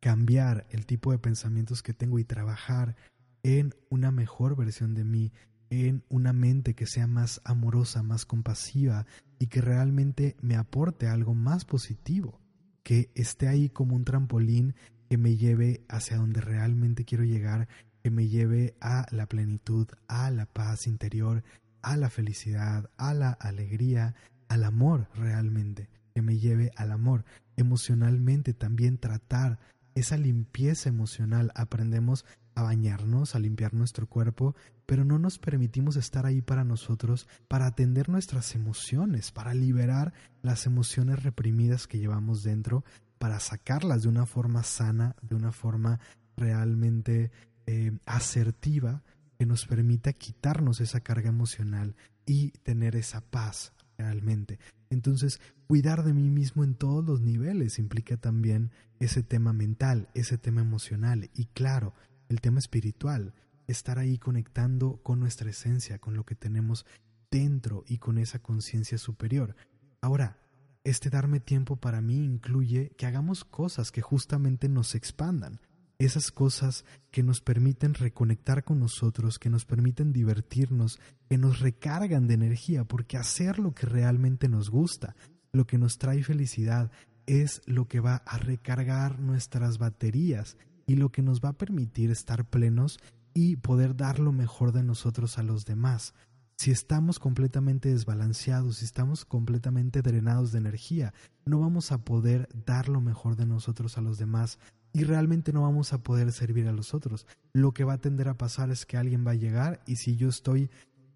cambiar 0.00 0.66
el 0.70 0.86
tipo 0.86 1.12
de 1.12 1.18
pensamientos 1.18 1.82
que 1.82 1.94
tengo 1.94 2.18
y 2.18 2.24
trabajar 2.24 2.96
en 3.42 3.74
una 3.88 4.10
mejor 4.10 4.56
versión 4.56 4.94
de 4.94 5.04
mí, 5.04 5.32
en 5.70 6.04
una 6.08 6.32
mente 6.32 6.74
que 6.74 6.86
sea 6.86 7.06
más 7.06 7.40
amorosa, 7.44 8.02
más 8.02 8.26
compasiva 8.26 9.06
y 9.38 9.46
que 9.46 9.60
realmente 9.60 10.36
me 10.40 10.56
aporte 10.56 11.06
algo 11.06 11.34
más 11.34 11.64
positivo, 11.64 12.40
que 12.82 13.10
esté 13.14 13.48
ahí 13.48 13.68
como 13.68 13.94
un 13.94 14.04
trampolín 14.04 14.74
que 15.10 15.18
me 15.18 15.36
lleve 15.36 15.84
hacia 15.88 16.18
donde 16.18 16.40
realmente 16.40 17.04
quiero 17.04 17.24
llegar 17.24 17.66
que 18.04 18.10
me 18.10 18.28
lleve 18.28 18.76
a 18.80 19.06
la 19.10 19.26
plenitud, 19.26 19.88
a 20.06 20.30
la 20.30 20.46
paz 20.46 20.86
interior, 20.86 21.42
a 21.82 21.96
la 21.96 22.08
felicidad, 22.10 22.88
a 22.96 23.12
la 23.12 23.32
alegría, 23.32 24.14
al 24.48 24.62
amor 24.62 25.08
realmente, 25.16 25.88
que 26.14 26.22
me 26.22 26.38
lleve 26.38 26.70
al 26.76 26.92
amor. 26.92 27.24
Emocionalmente 27.56 28.54
también 28.54 28.98
tratar 28.98 29.58
esa 29.96 30.16
limpieza 30.16 30.88
emocional. 30.88 31.50
Aprendemos 31.56 32.24
a 32.54 32.62
bañarnos, 32.62 33.34
a 33.34 33.40
limpiar 33.40 33.74
nuestro 33.74 34.06
cuerpo, 34.06 34.54
pero 34.86 35.04
no 35.04 35.18
nos 35.18 35.40
permitimos 35.40 35.96
estar 35.96 36.24
ahí 36.24 36.40
para 36.40 36.62
nosotros, 36.62 37.26
para 37.48 37.66
atender 37.66 38.08
nuestras 38.08 38.54
emociones, 38.54 39.32
para 39.32 39.54
liberar 39.54 40.12
las 40.42 40.66
emociones 40.66 41.22
reprimidas 41.24 41.88
que 41.88 41.98
llevamos 41.98 42.44
dentro, 42.44 42.84
para 43.20 43.38
sacarlas 43.38 44.02
de 44.02 44.08
una 44.08 44.24
forma 44.24 44.62
sana, 44.62 45.14
de 45.20 45.34
una 45.34 45.52
forma 45.52 46.00
realmente 46.38 47.30
eh, 47.66 47.92
asertiva, 48.06 49.02
que 49.38 49.44
nos 49.44 49.66
permita 49.66 50.14
quitarnos 50.14 50.80
esa 50.80 51.00
carga 51.00 51.28
emocional 51.28 51.96
y 52.24 52.52
tener 52.62 52.96
esa 52.96 53.20
paz 53.20 53.74
realmente. 53.98 54.58
Entonces, 54.88 55.38
cuidar 55.68 56.02
de 56.02 56.14
mí 56.14 56.30
mismo 56.30 56.64
en 56.64 56.74
todos 56.74 57.04
los 57.04 57.20
niveles 57.20 57.78
implica 57.78 58.16
también 58.16 58.70
ese 59.00 59.22
tema 59.22 59.52
mental, 59.52 60.08
ese 60.14 60.38
tema 60.38 60.62
emocional 60.62 61.28
y 61.34 61.44
claro, 61.44 61.92
el 62.30 62.40
tema 62.40 62.58
espiritual, 62.58 63.34
estar 63.66 63.98
ahí 63.98 64.16
conectando 64.16 64.98
con 65.02 65.20
nuestra 65.20 65.50
esencia, 65.50 65.98
con 65.98 66.14
lo 66.14 66.24
que 66.24 66.36
tenemos 66.36 66.86
dentro 67.30 67.84
y 67.86 67.98
con 67.98 68.16
esa 68.16 68.38
conciencia 68.38 68.96
superior. 68.96 69.56
Ahora, 70.00 70.38
este 70.84 71.10
darme 71.10 71.40
tiempo 71.40 71.76
para 71.76 72.00
mí 72.00 72.24
incluye 72.24 72.90
que 72.96 73.06
hagamos 73.06 73.44
cosas 73.44 73.90
que 73.90 74.00
justamente 74.00 74.68
nos 74.68 74.94
expandan, 74.94 75.60
esas 75.98 76.30
cosas 76.30 76.86
que 77.10 77.22
nos 77.22 77.42
permiten 77.42 77.92
reconectar 77.92 78.64
con 78.64 78.80
nosotros, 78.80 79.38
que 79.38 79.50
nos 79.50 79.66
permiten 79.66 80.12
divertirnos, 80.12 80.98
que 81.28 81.36
nos 81.36 81.60
recargan 81.60 82.26
de 82.26 82.34
energía, 82.34 82.84
porque 82.84 83.18
hacer 83.18 83.58
lo 83.58 83.74
que 83.74 83.86
realmente 83.86 84.48
nos 84.48 84.70
gusta, 84.70 85.14
lo 85.52 85.66
que 85.66 85.76
nos 85.76 85.98
trae 85.98 86.22
felicidad, 86.22 86.90
es 87.26 87.60
lo 87.66 87.86
que 87.86 88.00
va 88.00 88.16
a 88.26 88.38
recargar 88.38 89.20
nuestras 89.20 89.78
baterías 89.78 90.56
y 90.86 90.96
lo 90.96 91.12
que 91.12 91.22
nos 91.22 91.40
va 91.40 91.50
a 91.50 91.58
permitir 91.58 92.10
estar 92.10 92.44
plenos 92.48 92.98
y 93.34 93.56
poder 93.56 93.94
dar 93.94 94.18
lo 94.18 94.32
mejor 94.32 94.72
de 94.72 94.82
nosotros 94.82 95.38
a 95.38 95.42
los 95.42 95.66
demás. 95.66 96.14
Si 96.60 96.70
estamos 96.70 97.18
completamente 97.18 97.88
desbalanceados, 97.88 98.76
si 98.76 98.84
estamos 98.84 99.24
completamente 99.24 100.02
drenados 100.02 100.52
de 100.52 100.58
energía, 100.58 101.14
no 101.46 101.58
vamos 101.58 101.90
a 101.90 102.04
poder 102.04 102.50
dar 102.66 102.90
lo 102.90 103.00
mejor 103.00 103.36
de 103.36 103.46
nosotros 103.46 103.96
a 103.96 104.02
los 104.02 104.18
demás, 104.18 104.58
y 104.92 105.04
realmente 105.04 105.54
no 105.54 105.62
vamos 105.62 105.94
a 105.94 106.02
poder 106.02 106.32
servir 106.32 106.68
a 106.68 106.72
los 106.72 106.92
otros. 106.92 107.26
Lo 107.54 107.72
que 107.72 107.84
va 107.84 107.94
a 107.94 108.00
tender 108.02 108.28
a 108.28 108.36
pasar 108.36 108.70
es 108.70 108.84
que 108.84 108.98
alguien 108.98 109.26
va 109.26 109.30
a 109.30 109.36
llegar 109.36 109.80
y 109.86 109.96
si 109.96 110.16
yo 110.16 110.28
estoy 110.28 110.68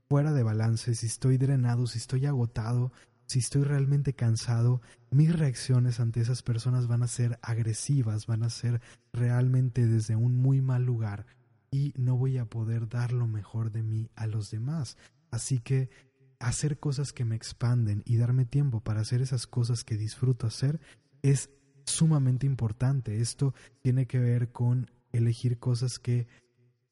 fuera 0.09 0.33
de 0.33 0.43
balance, 0.43 0.95
si 0.95 1.07
estoy 1.09 1.37
drenado, 1.37 1.87
si 1.87 1.99
estoy 1.99 2.25
agotado, 2.25 2.91
si 3.27 3.41
estoy 3.41 3.65
realmente 3.65 4.15
cansado, 4.15 4.81
mis 5.11 5.39
reacciones 5.39 6.01
ante 6.01 6.23
esas 6.23 6.43
personas 6.43 6.87
van 6.87 7.03
a 7.03 7.07
ser 7.07 7.39
agresivas, 7.43 8.27
van 8.27 8.45
a 8.45 8.49
ser 8.49 8.81
realmente 9.13 9.87
desde 9.87 10.17
un 10.17 10.39
muy 10.39 10.63
mal 10.63 10.87
lugar 10.87 11.27
y 11.71 11.93
no 11.97 12.17
voy 12.17 12.39
a 12.39 12.47
poder 12.47 12.89
dar 12.89 13.13
lo 13.13 13.27
mejor 13.27 13.73
de 13.73 13.83
mí 13.83 14.09
a 14.15 14.27
los 14.27 14.51
demás. 14.51 14.97
Así 15.35 15.59
que 15.59 15.91
hacer 16.39 16.79
cosas 16.79 17.13
que 17.13 17.25
me 17.25 17.35
expanden 17.35 18.05
y 18.07 18.19
darme 18.19 18.45
tiempo 18.45 18.81
para 18.81 19.01
hacer 19.01 19.21
esas 19.21 19.49
cosas 19.49 19.83
que 19.83 19.97
disfruto 19.97 20.47
hacer 20.47 20.81
es 21.23 21.51
sumamente 21.87 22.47
importante. 22.47 23.21
Esto 23.21 23.53
tiene 23.83 24.07
que 24.07 24.21
ver 24.21 24.53
con 24.53 24.93
elegir 25.11 25.59
cosas 25.59 25.99
que 25.99 26.29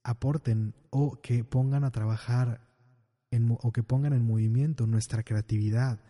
aporten 0.02 0.74
o 0.90 1.20
que 1.20 1.44
pongan 1.44 1.84
a 1.84 1.92
trabajar 1.92 2.66
en, 3.30 3.56
o 3.62 3.72
que 3.72 3.84
pongan 3.84 4.12
en 4.12 4.26
movimiento 4.26 4.88
nuestra 4.88 5.22
creatividad, 5.22 6.00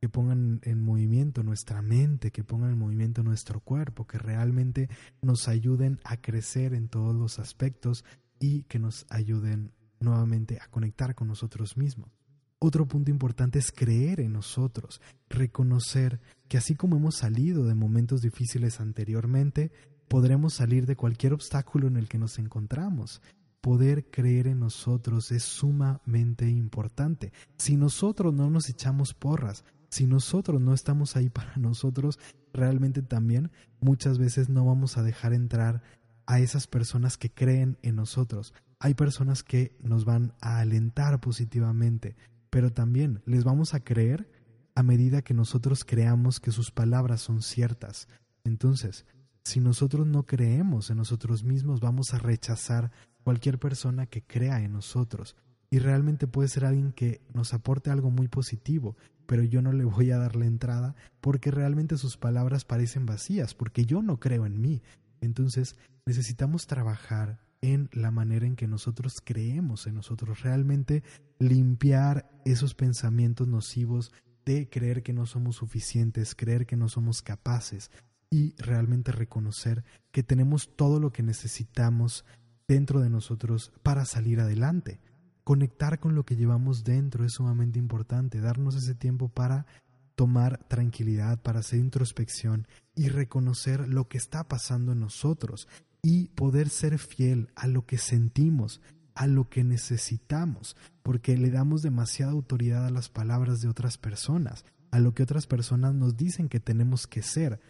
que 0.00 0.08
pongan 0.08 0.60
en 0.62 0.82
movimiento 0.82 1.42
nuestra 1.42 1.82
mente, 1.82 2.30
que 2.30 2.42
pongan 2.42 2.70
en 2.70 2.78
movimiento 2.78 3.22
nuestro 3.22 3.60
cuerpo, 3.60 4.06
que 4.06 4.16
realmente 4.16 4.88
nos 5.20 5.46
ayuden 5.46 6.00
a 6.04 6.16
crecer 6.22 6.72
en 6.72 6.88
todos 6.88 7.14
los 7.14 7.38
aspectos 7.38 8.02
y 8.40 8.62
que 8.62 8.78
nos 8.78 9.04
ayuden 9.10 9.72
nuevamente 10.00 10.58
a 10.60 10.68
conectar 10.68 11.14
con 11.14 11.28
nosotros 11.28 11.76
mismos. 11.76 12.10
Otro 12.58 12.86
punto 12.86 13.10
importante 13.10 13.58
es 13.58 13.70
creer 13.70 14.20
en 14.20 14.32
nosotros, 14.32 15.00
reconocer 15.28 16.20
que 16.48 16.56
así 16.56 16.74
como 16.74 16.96
hemos 16.96 17.16
salido 17.16 17.66
de 17.66 17.74
momentos 17.74 18.22
difíciles 18.22 18.80
anteriormente, 18.80 19.72
podremos 20.08 20.54
salir 20.54 20.86
de 20.86 20.96
cualquier 20.96 21.34
obstáculo 21.34 21.86
en 21.86 21.96
el 21.96 22.08
que 22.08 22.18
nos 22.18 22.38
encontramos. 22.38 23.20
Poder 23.60 24.10
creer 24.10 24.46
en 24.46 24.60
nosotros 24.60 25.32
es 25.32 25.42
sumamente 25.42 26.48
importante. 26.48 27.32
Si 27.58 27.76
nosotros 27.76 28.32
no 28.32 28.48
nos 28.48 28.70
echamos 28.70 29.12
porras, 29.12 29.64
si 29.90 30.06
nosotros 30.06 30.60
no 30.60 30.72
estamos 30.72 31.16
ahí 31.16 31.28
para 31.30 31.56
nosotros, 31.56 32.18
realmente 32.52 33.02
también 33.02 33.50
muchas 33.80 34.18
veces 34.18 34.48
no 34.48 34.64
vamos 34.64 34.96
a 34.96 35.02
dejar 35.02 35.34
entrar 35.34 35.82
a 36.26 36.40
esas 36.40 36.66
personas 36.66 37.16
que 37.16 37.30
creen 37.30 37.78
en 37.82 37.96
nosotros. 37.96 38.54
Hay 38.78 38.94
personas 38.94 39.42
que 39.42 39.76
nos 39.80 40.04
van 40.04 40.34
a 40.40 40.58
alentar 40.58 41.20
positivamente, 41.20 42.16
pero 42.50 42.72
también 42.72 43.22
les 43.24 43.44
vamos 43.44 43.74
a 43.74 43.80
creer 43.80 44.28
a 44.74 44.82
medida 44.82 45.22
que 45.22 45.34
nosotros 45.34 45.84
creamos 45.84 46.40
que 46.40 46.52
sus 46.52 46.70
palabras 46.70 47.22
son 47.22 47.40
ciertas. 47.40 48.08
Entonces, 48.44 49.06
si 49.44 49.60
nosotros 49.60 50.06
no 50.06 50.24
creemos 50.24 50.90
en 50.90 50.98
nosotros 50.98 51.44
mismos, 51.44 51.80
vamos 51.80 52.12
a 52.12 52.18
rechazar 52.18 52.92
cualquier 53.24 53.58
persona 53.58 54.06
que 54.06 54.22
crea 54.22 54.60
en 54.60 54.72
nosotros. 54.72 55.36
Y 55.70 55.78
realmente 55.78 56.26
puede 56.26 56.48
ser 56.48 56.64
alguien 56.64 56.92
que 56.92 57.22
nos 57.32 57.54
aporte 57.54 57.90
algo 57.90 58.10
muy 58.10 58.28
positivo, 58.28 58.96
pero 59.26 59.42
yo 59.42 59.62
no 59.62 59.72
le 59.72 59.84
voy 59.84 60.10
a 60.10 60.18
dar 60.18 60.36
la 60.36 60.46
entrada 60.46 60.94
porque 61.20 61.50
realmente 61.50 61.96
sus 61.96 62.16
palabras 62.16 62.64
parecen 62.64 63.06
vacías, 63.06 63.54
porque 63.54 63.86
yo 63.86 64.02
no 64.02 64.20
creo 64.20 64.46
en 64.46 64.60
mí. 64.60 64.82
Entonces 65.20 65.76
necesitamos 66.04 66.66
trabajar 66.66 67.38
en 67.66 67.88
la 67.92 68.12
manera 68.12 68.46
en 68.46 68.54
que 68.54 68.68
nosotros 68.68 69.20
creemos 69.24 69.88
en 69.88 69.96
nosotros, 69.96 70.42
realmente 70.42 71.02
limpiar 71.40 72.30
esos 72.44 72.74
pensamientos 72.74 73.48
nocivos 73.48 74.12
de 74.44 74.68
creer 74.68 75.02
que 75.02 75.12
no 75.12 75.26
somos 75.26 75.56
suficientes, 75.56 76.36
creer 76.36 76.64
que 76.64 76.76
no 76.76 76.88
somos 76.88 77.22
capaces 77.22 77.90
y 78.30 78.54
realmente 78.56 79.10
reconocer 79.10 79.82
que 80.12 80.22
tenemos 80.22 80.76
todo 80.76 81.00
lo 81.00 81.12
que 81.12 81.24
necesitamos 81.24 82.24
dentro 82.68 83.00
de 83.00 83.10
nosotros 83.10 83.72
para 83.82 84.04
salir 84.04 84.38
adelante. 84.38 85.00
Conectar 85.42 85.98
con 85.98 86.14
lo 86.14 86.24
que 86.24 86.36
llevamos 86.36 86.84
dentro 86.84 87.24
es 87.24 87.32
sumamente 87.32 87.80
importante, 87.80 88.40
darnos 88.40 88.76
ese 88.76 88.94
tiempo 88.94 89.28
para 89.28 89.66
tomar 90.14 90.64
tranquilidad, 90.68 91.42
para 91.42 91.60
hacer 91.60 91.80
introspección 91.80 92.68
y 92.94 93.08
reconocer 93.08 93.88
lo 93.88 94.06
que 94.08 94.18
está 94.18 94.44
pasando 94.46 94.92
en 94.92 95.00
nosotros 95.00 95.66
y 96.02 96.28
poder 96.28 96.68
ser 96.68 96.98
fiel 96.98 97.50
a 97.56 97.66
lo 97.66 97.86
que 97.86 97.98
sentimos, 97.98 98.80
a 99.14 99.26
lo 99.26 99.48
que 99.48 99.64
necesitamos, 99.64 100.76
porque 101.02 101.36
le 101.36 101.50
damos 101.50 101.82
demasiada 101.82 102.32
autoridad 102.32 102.86
a 102.86 102.90
las 102.90 103.08
palabras 103.08 103.60
de 103.60 103.68
otras 103.68 103.98
personas, 103.98 104.64
a 104.90 105.00
lo 105.00 105.14
que 105.14 105.22
otras 105.22 105.46
personas 105.46 105.94
nos 105.94 106.16
dicen 106.16 106.48
que 106.48 106.60
tenemos 106.60 107.06
que 107.06 107.22
ser, 107.22 107.60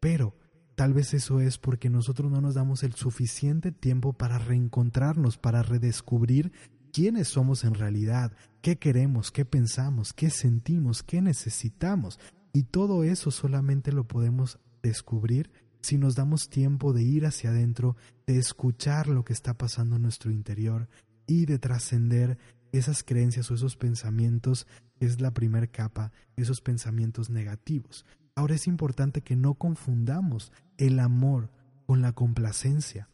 pero 0.00 0.36
tal 0.74 0.92
vez 0.92 1.14
eso 1.14 1.40
es 1.40 1.58
porque 1.58 1.90
nosotros 1.90 2.32
no 2.32 2.40
nos 2.40 2.54
damos 2.54 2.82
el 2.82 2.94
suficiente 2.94 3.70
tiempo 3.70 4.12
para 4.12 4.38
reencontrarnos, 4.38 5.38
para 5.38 5.62
redescubrir 5.62 6.52
quiénes 6.92 7.28
somos 7.28 7.64
en 7.64 7.74
realidad, 7.74 8.32
qué 8.60 8.76
queremos, 8.76 9.30
qué 9.30 9.44
pensamos, 9.44 10.12
qué 10.12 10.30
sentimos, 10.30 11.02
qué 11.02 11.20
necesitamos. 11.20 12.18
Y 12.52 12.64
todo 12.64 13.02
eso 13.04 13.30
solamente 13.30 13.92
lo 13.92 14.06
podemos 14.06 14.58
descubrir 14.82 15.50
si 15.84 15.98
nos 15.98 16.14
damos 16.14 16.48
tiempo 16.48 16.94
de 16.94 17.02
ir 17.02 17.26
hacia 17.26 17.50
adentro, 17.50 17.94
de 18.26 18.38
escuchar 18.38 19.06
lo 19.06 19.22
que 19.22 19.34
está 19.34 19.52
pasando 19.58 19.96
en 19.96 20.02
nuestro 20.02 20.30
interior 20.30 20.88
y 21.26 21.44
de 21.44 21.58
trascender 21.58 22.38
esas 22.72 23.04
creencias 23.04 23.50
o 23.50 23.54
esos 23.54 23.76
pensamientos, 23.76 24.66
es 24.98 25.20
la 25.20 25.34
primera 25.34 25.66
capa, 25.66 26.10
esos 26.36 26.62
pensamientos 26.62 27.28
negativos. 27.28 28.06
Ahora 28.34 28.54
es 28.54 28.66
importante 28.66 29.20
que 29.20 29.36
no 29.36 29.56
confundamos 29.56 30.52
el 30.78 30.98
amor 31.00 31.50
con 31.84 32.00
la 32.00 32.12
complacencia, 32.12 33.10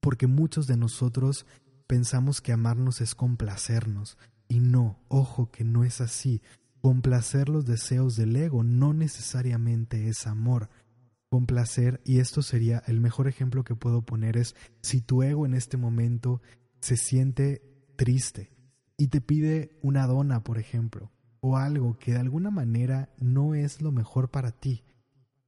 porque 0.00 0.26
muchos 0.26 0.66
de 0.66 0.76
nosotros 0.76 1.46
pensamos 1.86 2.42
que 2.42 2.52
amarnos 2.52 3.00
es 3.00 3.14
complacernos, 3.14 4.18
y 4.46 4.60
no, 4.60 4.98
ojo 5.08 5.50
que 5.50 5.64
no 5.64 5.84
es 5.84 6.02
así. 6.02 6.42
Complacer 6.82 7.48
los 7.48 7.64
deseos 7.64 8.14
del 8.14 8.36
ego 8.36 8.62
no 8.62 8.92
necesariamente 8.92 10.08
es 10.08 10.26
amor 10.26 10.68
placer 11.42 12.00
y 12.04 12.18
esto 12.18 12.42
sería 12.42 12.82
el 12.86 13.00
mejor 13.00 13.28
ejemplo 13.28 13.64
que 13.64 13.74
puedo 13.74 14.02
poner 14.02 14.36
es 14.36 14.54
si 14.80 15.00
tu 15.00 15.22
ego 15.22 15.46
en 15.46 15.54
este 15.54 15.76
momento 15.76 16.40
se 16.80 16.96
siente 16.96 17.62
triste 17.96 18.52
y 18.96 19.08
te 19.08 19.20
pide 19.20 19.78
una 19.82 20.06
dona, 20.06 20.44
por 20.44 20.58
ejemplo, 20.58 21.10
o 21.40 21.56
algo 21.56 21.98
que 21.98 22.12
de 22.12 22.20
alguna 22.20 22.50
manera 22.50 23.12
no 23.18 23.54
es 23.54 23.82
lo 23.82 23.92
mejor 23.92 24.30
para 24.30 24.52
ti, 24.52 24.84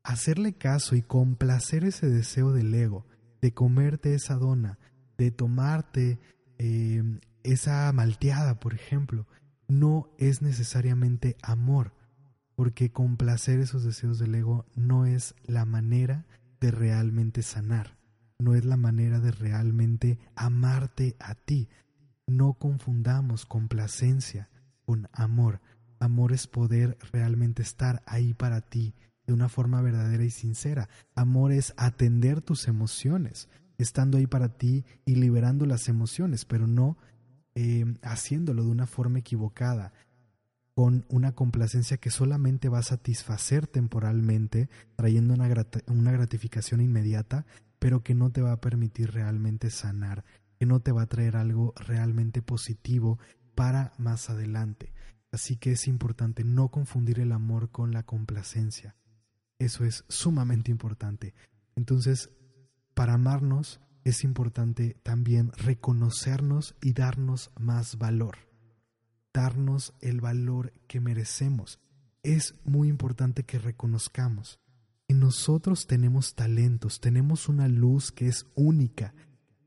hacerle 0.03 0.55
caso 0.55 0.97
y 0.97 1.03
complacer 1.03 1.85
ese 1.85 2.09
deseo 2.09 2.53
del 2.53 2.75
ego 2.75 3.07
de 3.41 3.53
comerte 3.53 4.15
esa 4.15 4.35
dona, 4.35 4.79
de 5.17 5.31
tomarte 5.31 6.19
eh, 6.59 7.03
esa 7.45 7.93
malteada, 7.93 8.59
por 8.59 8.75
ejemplo, 8.75 9.27
no 9.69 10.11
es 10.19 10.43
necesariamente 10.43 11.37
amor, 11.43 11.93
porque 12.57 12.91
complacer 12.91 13.61
esos 13.61 13.85
deseos 13.85 14.19
del 14.19 14.35
ego 14.35 14.65
no 14.75 15.07
es 15.07 15.35
la 15.45 15.65
manera 15.65 16.27
de 16.59 16.71
realmente 16.71 17.43
sanar, 17.43 17.99
no 18.39 18.55
es 18.55 18.65
la 18.65 18.77
manera 18.77 19.21
de 19.21 19.31
realmente 19.31 20.19
amarte 20.35 21.17
a 21.21 21.35
ti. 21.35 21.69
No 22.27 22.55
confundamos 22.55 23.47
complacencia 23.47 24.49
con 24.85 25.09
amor. 25.13 25.61
Amor 26.01 26.33
es 26.33 26.47
poder 26.47 26.99
realmente 27.13 27.63
estar 27.63 28.03
ahí 28.07 28.35
para 28.35 28.63
ti 28.63 28.95
de 29.27 29.33
una 29.33 29.49
forma 29.49 29.81
verdadera 29.83 30.25
y 30.25 30.31
sincera. 30.31 30.89
Amor 31.15 31.53
es 31.53 31.75
atender 31.77 32.41
tus 32.41 32.69
emociones, 32.69 33.49
estando 33.79 34.19
ahí 34.19 34.27
para 34.27 34.49
ti 34.49 34.85
y 35.05 35.17
liberando 35.17 35.67
las 35.67 35.89
emociones, 35.89 36.45
pero 36.45 36.67
no 36.67 36.97
eh, 37.55 37.85
haciéndolo 38.03 38.65
de 38.65 38.71
una 38.71 38.87
forma 38.87 39.19
equivocada, 39.19 39.93
con 40.77 41.07
una 41.09 41.33
complacencia 41.33 41.97
que 41.97 42.11
solamente 42.11 42.69
va 42.69 42.81
a 42.81 42.83
satisfacer 42.83 43.67
temporalmente, 43.67 44.69
trayendo 44.95 45.33
una, 45.33 45.49
gratificación 46.13 46.83
inmediata, 46.83 47.47
pero 47.79 48.03
que 48.03 48.15
no 48.15 48.31
te 48.31 48.43
va 48.43 48.53
a 48.53 48.61
permitir 48.61 49.13
realmente 49.13 49.71
sanar, 49.71 50.27
que 50.59 50.67
no 50.67 50.81
te 50.81 50.93
va 50.93 51.01
a 51.01 51.07
traer 51.07 51.37
algo 51.37 51.73
realmente 51.77 52.43
positivo 52.43 53.19
para 53.55 53.95
más 53.97 54.29
adelante. 54.29 54.93
Así 55.33 55.57
que 55.57 55.73
es 55.73 55.89
importante 55.89 56.45
no 56.45 56.69
confundir 56.69 57.21
el 57.21 57.33
amor 57.33 57.71
con 57.71 57.93
la 57.93 58.03
complacencia. 58.03 58.97
Eso 59.59 59.87
es 59.87 60.05
sumamente 60.09 60.71
importante. 60.71 61.35
Entonces, 61.75 62.29
para 62.93 63.15
amarnos 63.15 63.81
es 64.05 64.25
importante 64.25 64.99
también 65.03 65.53
reconocernos 65.53 66.77
y 66.83 66.93
darnos 66.93 67.51
más 67.59 67.97
valor. 67.97 68.46
Darnos 69.37 69.93
el 70.01 70.23
valor 70.23 70.73
que 70.87 70.99
merecemos. 70.99 71.79
Es 72.23 72.55
muy 72.65 72.89
importante 72.89 73.45
que 73.45 73.59
reconozcamos 73.59 74.61
que 75.07 75.13
nosotros 75.13 75.87
tenemos 75.87 76.35
talentos, 76.35 77.01
tenemos 77.03 77.51
una 77.51 77.69
luz 77.69 78.13
que 78.13 78.29
es 78.29 78.47
única 78.55 79.13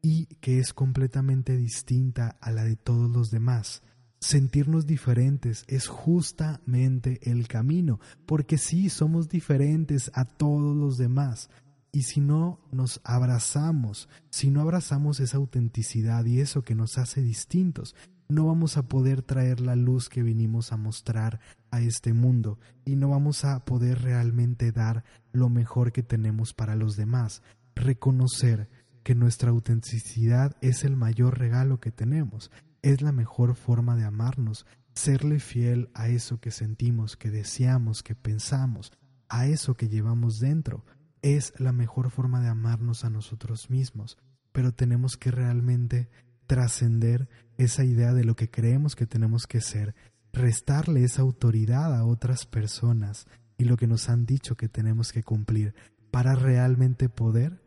y 0.01 0.25
que 0.41 0.57
es 0.57 0.73
completamente 0.73 1.55
distinta 1.55 2.35
a 2.41 2.49
la 2.49 2.63
de 2.63 2.77
todos 2.77 3.11
los 3.11 3.29
demás. 3.29 3.83
Sentirnos 4.19 4.87
diferentes 4.87 5.65
es 5.67 5.87
justamente 5.87 7.19
el 7.29 7.47
camino, 7.47 7.99
porque 8.25 8.57
sí, 8.57 8.89
somos 8.89 9.29
diferentes 9.29 10.09
a 10.15 10.25
todos 10.25 10.75
los 10.75 10.97
demás. 10.97 11.51
Y 11.91 12.01
si 12.01 12.21
no 12.21 12.59
nos 12.71 13.01
abrazamos, 13.03 14.09
si 14.31 14.49
no 14.49 14.61
abrazamos 14.61 15.19
esa 15.19 15.37
autenticidad 15.37 16.25
y 16.25 16.39
eso 16.39 16.63
que 16.63 16.73
nos 16.73 16.97
hace 16.97 17.21
distintos, 17.21 17.95
no 18.29 18.45
vamos 18.45 18.77
a 18.77 18.83
poder 18.83 19.23
traer 19.23 19.59
la 19.59 19.75
luz 19.75 20.07
que 20.07 20.21
vinimos 20.21 20.71
a 20.71 20.77
mostrar 20.77 21.39
a 21.71 21.81
este 21.81 22.13
mundo 22.13 22.59
y 22.85 22.95
no 22.95 23.09
vamos 23.09 23.43
a 23.43 23.65
poder 23.65 24.03
realmente 24.03 24.71
dar 24.71 25.03
lo 25.31 25.49
mejor 25.49 25.91
que 25.91 26.03
tenemos 26.03 26.53
para 26.53 26.75
los 26.75 26.95
demás. 26.95 27.41
Reconocer 27.75 28.69
que 29.03 29.15
nuestra 29.15 29.49
autenticidad 29.49 30.55
es 30.61 30.83
el 30.83 30.95
mayor 30.95 31.39
regalo 31.39 31.79
que 31.79 31.91
tenemos, 31.91 32.51
es 32.83 33.01
la 33.01 33.11
mejor 33.11 33.55
forma 33.55 33.95
de 33.95 34.05
amarnos, 34.05 34.67
serle 34.93 35.39
fiel 35.39 35.89
a 35.95 36.09
eso 36.09 36.39
que 36.39 36.51
sentimos, 36.51 37.17
que 37.17 37.31
deseamos, 37.31 38.03
que 38.03 38.13
pensamos, 38.13 38.91
a 39.27 39.47
eso 39.47 39.73
que 39.73 39.89
llevamos 39.89 40.37
dentro, 40.37 40.85
es 41.23 41.53
la 41.57 41.71
mejor 41.71 42.11
forma 42.11 42.41
de 42.41 42.49
amarnos 42.49 43.03
a 43.03 43.09
nosotros 43.09 43.71
mismos, 43.71 44.19
pero 44.51 44.71
tenemos 44.71 45.17
que 45.17 45.31
realmente 45.31 46.09
trascender 46.49 47.29
esa 47.57 47.83
idea 47.83 48.11
de 48.11 48.23
lo 48.23 48.35
que 48.35 48.49
creemos 48.49 48.95
que 48.95 49.05
tenemos 49.05 49.45
que 49.45 49.61
ser, 49.61 49.93
restarle 50.33 51.03
esa 51.03 51.21
autoridad 51.21 51.95
a 51.95 52.05
otras 52.05 52.47
personas 52.47 53.27
y 53.59 53.65
lo 53.65 53.77
que 53.77 53.85
nos 53.85 54.09
han 54.09 54.25
dicho 54.25 54.57
que 54.57 54.67
tenemos 54.67 55.11
que 55.11 55.21
cumplir 55.21 55.75
para 56.09 56.33
realmente 56.33 57.07
poder 57.07 57.61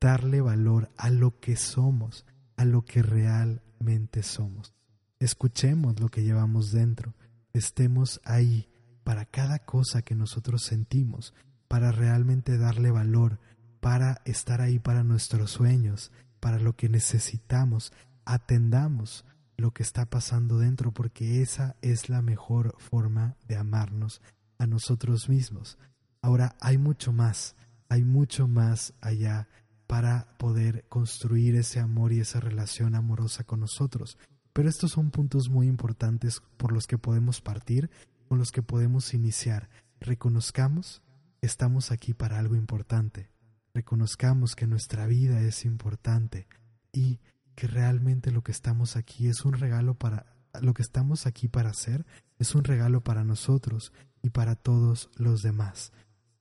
darle 0.00 0.40
valor 0.40 0.88
a 0.96 1.10
lo 1.10 1.40
que 1.40 1.56
somos, 1.56 2.26
a 2.56 2.64
lo 2.64 2.84
que 2.84 3.02
realmente 3.02 4.22
somos. 4.22 4.72
Escuchemos 5.18 5.98
lo 5.98 6.08
que 6.08 6.22
llevamos 6.22 6.70
dentro, 6.70 7.16
estemos 7.52 8.20
ahí 8.22 8.68
para 9.02 9.24
cada 9.24 9.58
cosa 9.58 10.02
que 10.02 10.14
nosotros 10.14 10.62
sentimos, 10.62 11.34
para 11.66 11.90
realmente 11.90 12.56
darle 12.56 12.92
valor, 12.92 13.40
para 13.80 14.22
estar 14.24 14.60
ahí 14.60 14.78
para 14.78 15.02
nuestros 15.02 15.50
sueños, 15.50 16.12
para 16.38 16.60
lo 16.60 16.76
que 16.76 16.88
necesitamos, 16.88 17.92
atendamos 18.28 19.24
lo 19.56 19.72
que 19.72 19.82
está 19.82 20.04
pasando 20.04 20.58
dentro, 20.58 20.92
porque 20.92 21.40
esa 21.40 21.76
es 21.80 22.10
la 22.10 22.20
mejor 22.20 22.76
forma 22.78 23.36
de 23.48 23.56
amarnos 23.56 24.20
a 24.58 24.66
nosotros 24.66 25.28
mismos. 25.30 25.78
Ahora 26.20 26.54
hay 26.60 26.76
mucho 26.76 27.12
más, 27.12 27.56
hay 27.88 28.04
mucho 28.04 28.46
más 28.46 28.92
allá 29.00 29.48
para 29.86 30.36
poder 30.38 30.84
construir 30.90 31.56
ese 31.56 31.80
amor 31.80 32.12
y 32.12 32.20
esa 32.20 32.38
relación 32.38 32.94
amorosa 32.94 33.44
con 33.44 33.60
nosotros. 33.60 34.18
Pero 34.52 34.68
estos 34.68 34.92
son 34.92 35.10
puntos 35.10 35.48
muy 35.48 35.66
importantes 35.66 36.42
por 36.58 36.72
los 36.72 36.86
que 36.86 36.98
podemos 36.98 37.40
partir, 37.40 37.90
con 38.28 38.38
los 38.38 38.52
que 38.52 38.62
podemos 38.62 39.14
iniciar. 39.14 39.70
Reconozcamos 40.00 41.02
que 41.40 41.46
estamos 41.46 41.90
aquí 41.90 42.12
para 42.12 42.38
algo 42.38 42.56
importante. 42.56 43.30
Reconozcamos 43.72 44.54
que 44.54 44.66
nuestra 44.66 45.06
vida 45.06 45.40
es 45.40 45.64
importante 45.64 46.46
y 46.92 47.20
que 47.58 47.66
realmente 47.66 48.30
lo 48.30 48.44
que 48.44 48.52
estamos 48.52 48.94
aquí 48.94 49.26
es 49.26 49.44
un 49.44 49.54
regalo 49.54 49.94
para 49.94 50.26
lo 50.62 50.74
que 50.74 50.82
estamos 50.82 51.26
aquí 51.26 51.48
para 51.48 51.70
hacer 51.70 52.06
es 52.38 52.54
un 52.54 52.62
regalo 52.62 53.02
para 53.02 53.24
nosotros 53.24 53.92
y 54.22 54.30
para 54.30 54.54
todos 54.54 55.10
los 55.16 55.42
demás. 55.42 55.92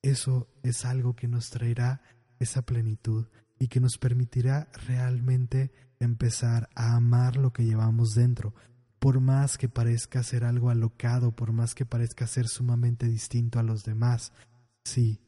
Eso 0.04 0.48
es 0.62 0.86
algo 0.86 1.16
que 1.16 1.28
nos 1.28 1.50
traerá 1.50 2.04
esa 2.38 2.62
plenitud 2.62 3.26
y 3.58 3.68
que 3.68 3.80
nos 3.80 3.98
permitirá 3.98 4.70
realmente 4.86 5.72
empezar 6.00 6.70
a 6.76 6.96
amar 6.96 7.36
lo 7.36 7.52
que 7.52 7.66
llevamos 7.66 8.14
dentro, 8.14 8.54
por 9.00 9.20
más 9.20 9.58
que 9.58 9.70
parezca 9.70 10.22
ser 10.22 10.44
algo 10.44 10.70
alocado, 10.70 11.36
por 11.36 11.52
más 11.52 11.74
que 11.74 11.88
parezca 11.88 12.28
ser 12.28 12.48
sumamente 12.48 13.08
distinto 13.08 13.58
a 13.58 13.64
los 13.64 13.84
demás. 13.84 14.34
Sí, 14.84 15.20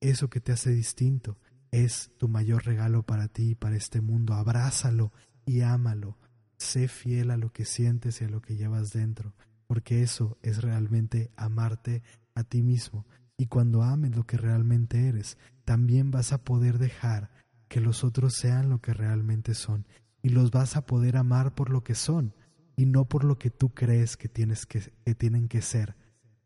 eso 0.00 0.30
que 0.30 0.40
te 0.40 0.52
hace 0.52 0.70
distinto 0.70 1.36
es 1.72 2.12
tu 2.16 2.28
mayor 2.28 2.64
regalo 2.64 3.02
para 3.02 3.26
ti 3.26 3.50
y 3.50 3.54
para 3.56 3.74
este 3.74 4.00
mundo. 4.00 4.34
Abrázalo 4.34 5.12
y 5.46 5.62
ámalo. 5.62 6.16
Sé 6.56 6.88
fiel 6.88 7.30
a 7.30 7.36
lo 7.36 7.52
que 7.52 7.64
sientes 7.64 8.20
y 8.20 8.24
a 8.24 8.28
lo 8.28 8.40
que 8.40 8.56
llevas 8.56 8.90
dentro, 8.90 9.34
porque 9.66 10.02
eso 10.02 10.38
es 10.42 10.62
realmente 10.62 11.30
amarte 11.36 12.02
a 12.34 12.44
ti 12.44 12.62
mismo. 12.62 13.06
Y 13.36 13.46
cuando 13.46 13.82
ames 13.82 14.14
lo 14.14 14.24
que 14.24 14.36
realmente 14.36 15.08
eres, 15.08 15.38
también 15.64 16.10
vas 16.10 16.32
a 16.32 16.44
poder 16.44 16.78
dejar 16.78 17.30
que 17.68 17.80
los 17.80 18.04
otros 18.04 18.34
sean 18.34 18.68
lo 18.68 18.80
que 18.80 18.92
realmente 18.92 19.54
son 19.54 19.86
y 20.22 20.28
los 20.28 20.50
vas 20.50 20.76
a 20.76 20.86
poder 20.86 21.16
amar 21.16 21.54
por 21.54 21.70
lo 21.70 21.82
que 21.82 21.94
son 21.94 22.34
y 22.76 22.86
no 22.86 23.06
por 23.06 23.24
lo 23.24 23.38
que 23.38 23.50
tú 23.50 23.70
crees 23.74 24.16
que 24.16 24.28
tienes 24.28 24.66
que, 24.66 24.92
que 25.04 25.14
tienen 25.14 25.48
que 25.48 25.62
ser, 25.62 25.96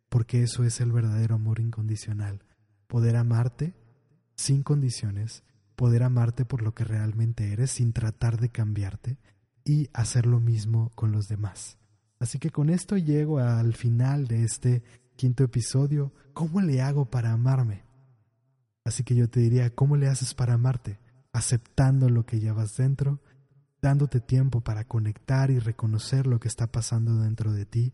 porque 0.09 0.43
eso 0.43 0.65
es 0.65 0.81
el 0.81 0.93
verdadero 0.93 1.35
amor 1.35 1.61
incondicional. 1.61 2.45
Poder 2.87 3.17
amarte 3.17 3.75
sin 4.37 4.63
condiciones 4.63 5.43
poder 5.77 6.03
amarte 6.03 6.45
por 6.45 6.63
lo 6.63 6.75
que 6.75 6.85
realmente 6.85 7.53
eres 7.53 7.71
sin 7.71 7.93
tratar 7.93 8.41
de 8.41 8.49
cambiarte 8.49 9.19
y 9.65 9.89
hacer 9.93 10.27
lo 10.27 10.41
mismo 10.41 10.91
con 10.95 11.13
los 11.13 11.29
demás. 11.29 11.79
Así 12.19 12.39
que 12.39 12.51
con 12.51 12.71
esto 12.71 12.97
llego 12.97 13.39
al 13.39 13.75
final 13.75 14.27
de 14.27 14.43
este 14.43 14.83
quinto 15.17 15.45
episodio. 15.45 16.13
¿Cómo 16.33 16.61
le 16.61 16.81
hago 16.81 17.11
para 17.11 17.33
amarme? 17.33 17.85
Así 18.85 19.03
que 19.05 19.15
yo 19.15 19.29
te 19.29 19.41
diría, 19.41 19.75
¿cómo 19.75 19.97
le 19.97 20.09
haces 20.09 20.33
para 20.35 20.55
amarte? 20.55 20.99
Aceptando 21.33 22.09
lo 22.09 22.25
que 22.25 22.41
llevas 22.41 22.75
dentro, 22.77 23.21
dándote 23.83 24.21
tiempo 24.21 24.63
para 24.63 24.85
conectar 24.85 25.51
y 25.51 25.59
reconocer 25.59 26.27
lo 26.27 26.41
que 26.41 26.49
está 26.49 26.71
pasando 26.71 27.21
dentro 27.21 27.53
de 27.53 27.67
ti, 27.67 27.93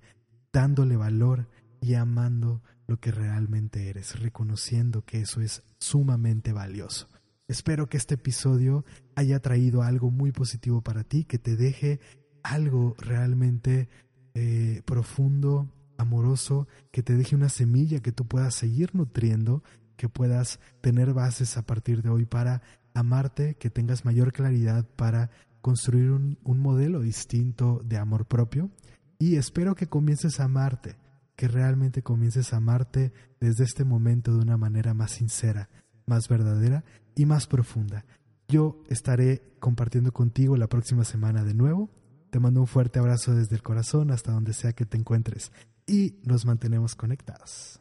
dándole 0.53 0.97
valor 0.97 1.49
y 1.81 1.95
amando 1.95 2.63
lo 2.87 3.01
que 3.01 3.11
realmente 3.11 3.89
eres, 3.89 4.21
reconociendo 4.21 5.05
que 5.05 5.23
eso 5.23 5.41
es 5.41 5.63
sumamente 5.79 6.53
valioso. 6.53 7.09
Espero 7.49 7.89
que 7.89 7.97
este 7.97 8.15
episodio 8.15 8.85
haya 9.15 9.41
traído 9.41 9.83
algo 9.83 10.11
muy 10.11 10.33
positivo 10.33 10.81
para 10.81 11.05
ti, 11.05 11.25
que 11.25 11.39
te 11.39 11.57
deje 11.57 12.01
algo 12.43 12.95
realmente 12.99 13.89
eh, 14.35 14.83
profundo, 14.85 15.69
amoroso, 15.99 16.69
que 16.91 17.03
te 17.03 17.17
deje 17.17 17.37
una 17.37 17.49
semilla 17.49 18.01
que 18.01 18.13
tú 18.13 18.27
puedas 18.27 18.55
seguir 18.55 18.95
nutriendo, 18.95 19.63
que 19.97 20.09
puedas 20.09 20.61
tener 20.81 21.13
bases 21.13 21.57
a 21.57 21.67
partir 21.67 22.03
de 22.03 22.11
hoy 22.11 22.27
para 22.27 22.63
amarte, 22.95 23.57
que 23.57 23.71
tengas 23.71 24.05
mayor 24.05 24.33
claridad 24.33 24.87
para 24.97 25.31
construir 25.61 26.11
un, 26.11 26.39
un 26.45 26.59
modelo 26.59 27.01
distinto 27.01 27.83
de 27.85 27.99
amor 27.99 28.27
propio. 28.27 28.71
Y 29.19 29.37
espero 29.37 29.75
que 29.75 29.89
comiences 29.89 30.41
a 30.41 30.45
amarte, 30.45 30.97
que 31.37 31.49
realmente 31.49 32.03
comiences 32.03 32.53
a 32.53 32.57
amarte 32.57 33.13
desde 33.41 33.65
este 33.65 33.85
momento 33.85 34.33
de 34.33 34.41
una 34.41 34.57
manera 34.57 34.95
más 34.95 35.13
sincera, 35.13 35.69
más 36.13 36.29
verdadera 36.29 36.85
y 37.15 37.25
más 37.25 37.47
profunda. 37.47 38.05
Yo 38.49 38.83
estaré 38.89 39.41
compartiendo 39.61 40.13
contigo 40.13 40.57
la 40.57 40.67
próxima 40.67 41.05
semana 41.05 41.43
de 41.43 41.55
nuevo. 41.55 41.89
Te 42.31 42.39
mando 42.39 42.61
un 42.61 42.67
fuerte 42.67 42.99
abrazo 42.99 43.35
desde 43.35 43.57
el 43.57 43.63
corazón 43.63 44.11
hasta 44.11 44.33
donde 44.33 44.53
sea 44.53 44.75
que 44.75 44.85
te 44.85 44.99
encuentres 44.99 45.53
y 45.87 46.17
nos 46.23 46.45
mantenemos 46.45 46.95
conectados. 46.95 47.81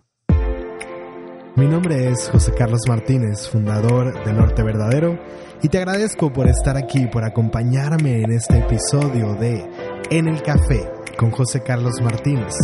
Mi 1.57 1.67
nombre 1.67 2.09
es 2.09 2.29
José 2.29 2.53
Carlos 2.57 2.82
Martínez, 2.88 3.49
fundador 3.49 4.23
de 4.23 4.32
Norte 4.32 4.63
Verdadero, 4.63 5.19
y 5.61 5.67
te 5.67 5.79
agradezco 5.79 6.32
por 6.32 6.47
estar 6.47 6.77
aquí, 6.77 7.07
por 7.07 7.25
acompañarme 7.25 8.21
en 8.21 8.32
este 8.32 8.59
episodio 8.59 9.36
de 9.36 9.69
En 10.09 10.29
el 10.29 10.41
Café 10.41 10.89
con 11.17 11.32
José 11.32 11.61
Carlos 11.61 11.95
Martínez. 12.01 12.55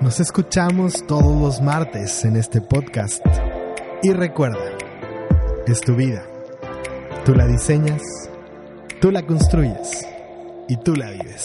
Nos 0.00 0.20
escuchamos 0.20 1.04
todos 1.08 1.40
los 1.40 1.60
martes 1.60 2.24
en 2.24 2.36
este 2.36 2.60
podcast. 2.60 3.26
Y 4.02 4.12
recuerda, 4.12 4.76
es 5.66 5.80
tu 5.80 5.96
vida. 5.96 6.22
Tú 7.24 7.34
la 7.34 7.46
diseñas, 7.46 8.02
tú 9.00 9.10
la 9.10 9.22
construyes 9.22 10.06
y 10.68 10.76
tú 10.76 10.94
la 10.94 11.10
vives. 11.10 11.44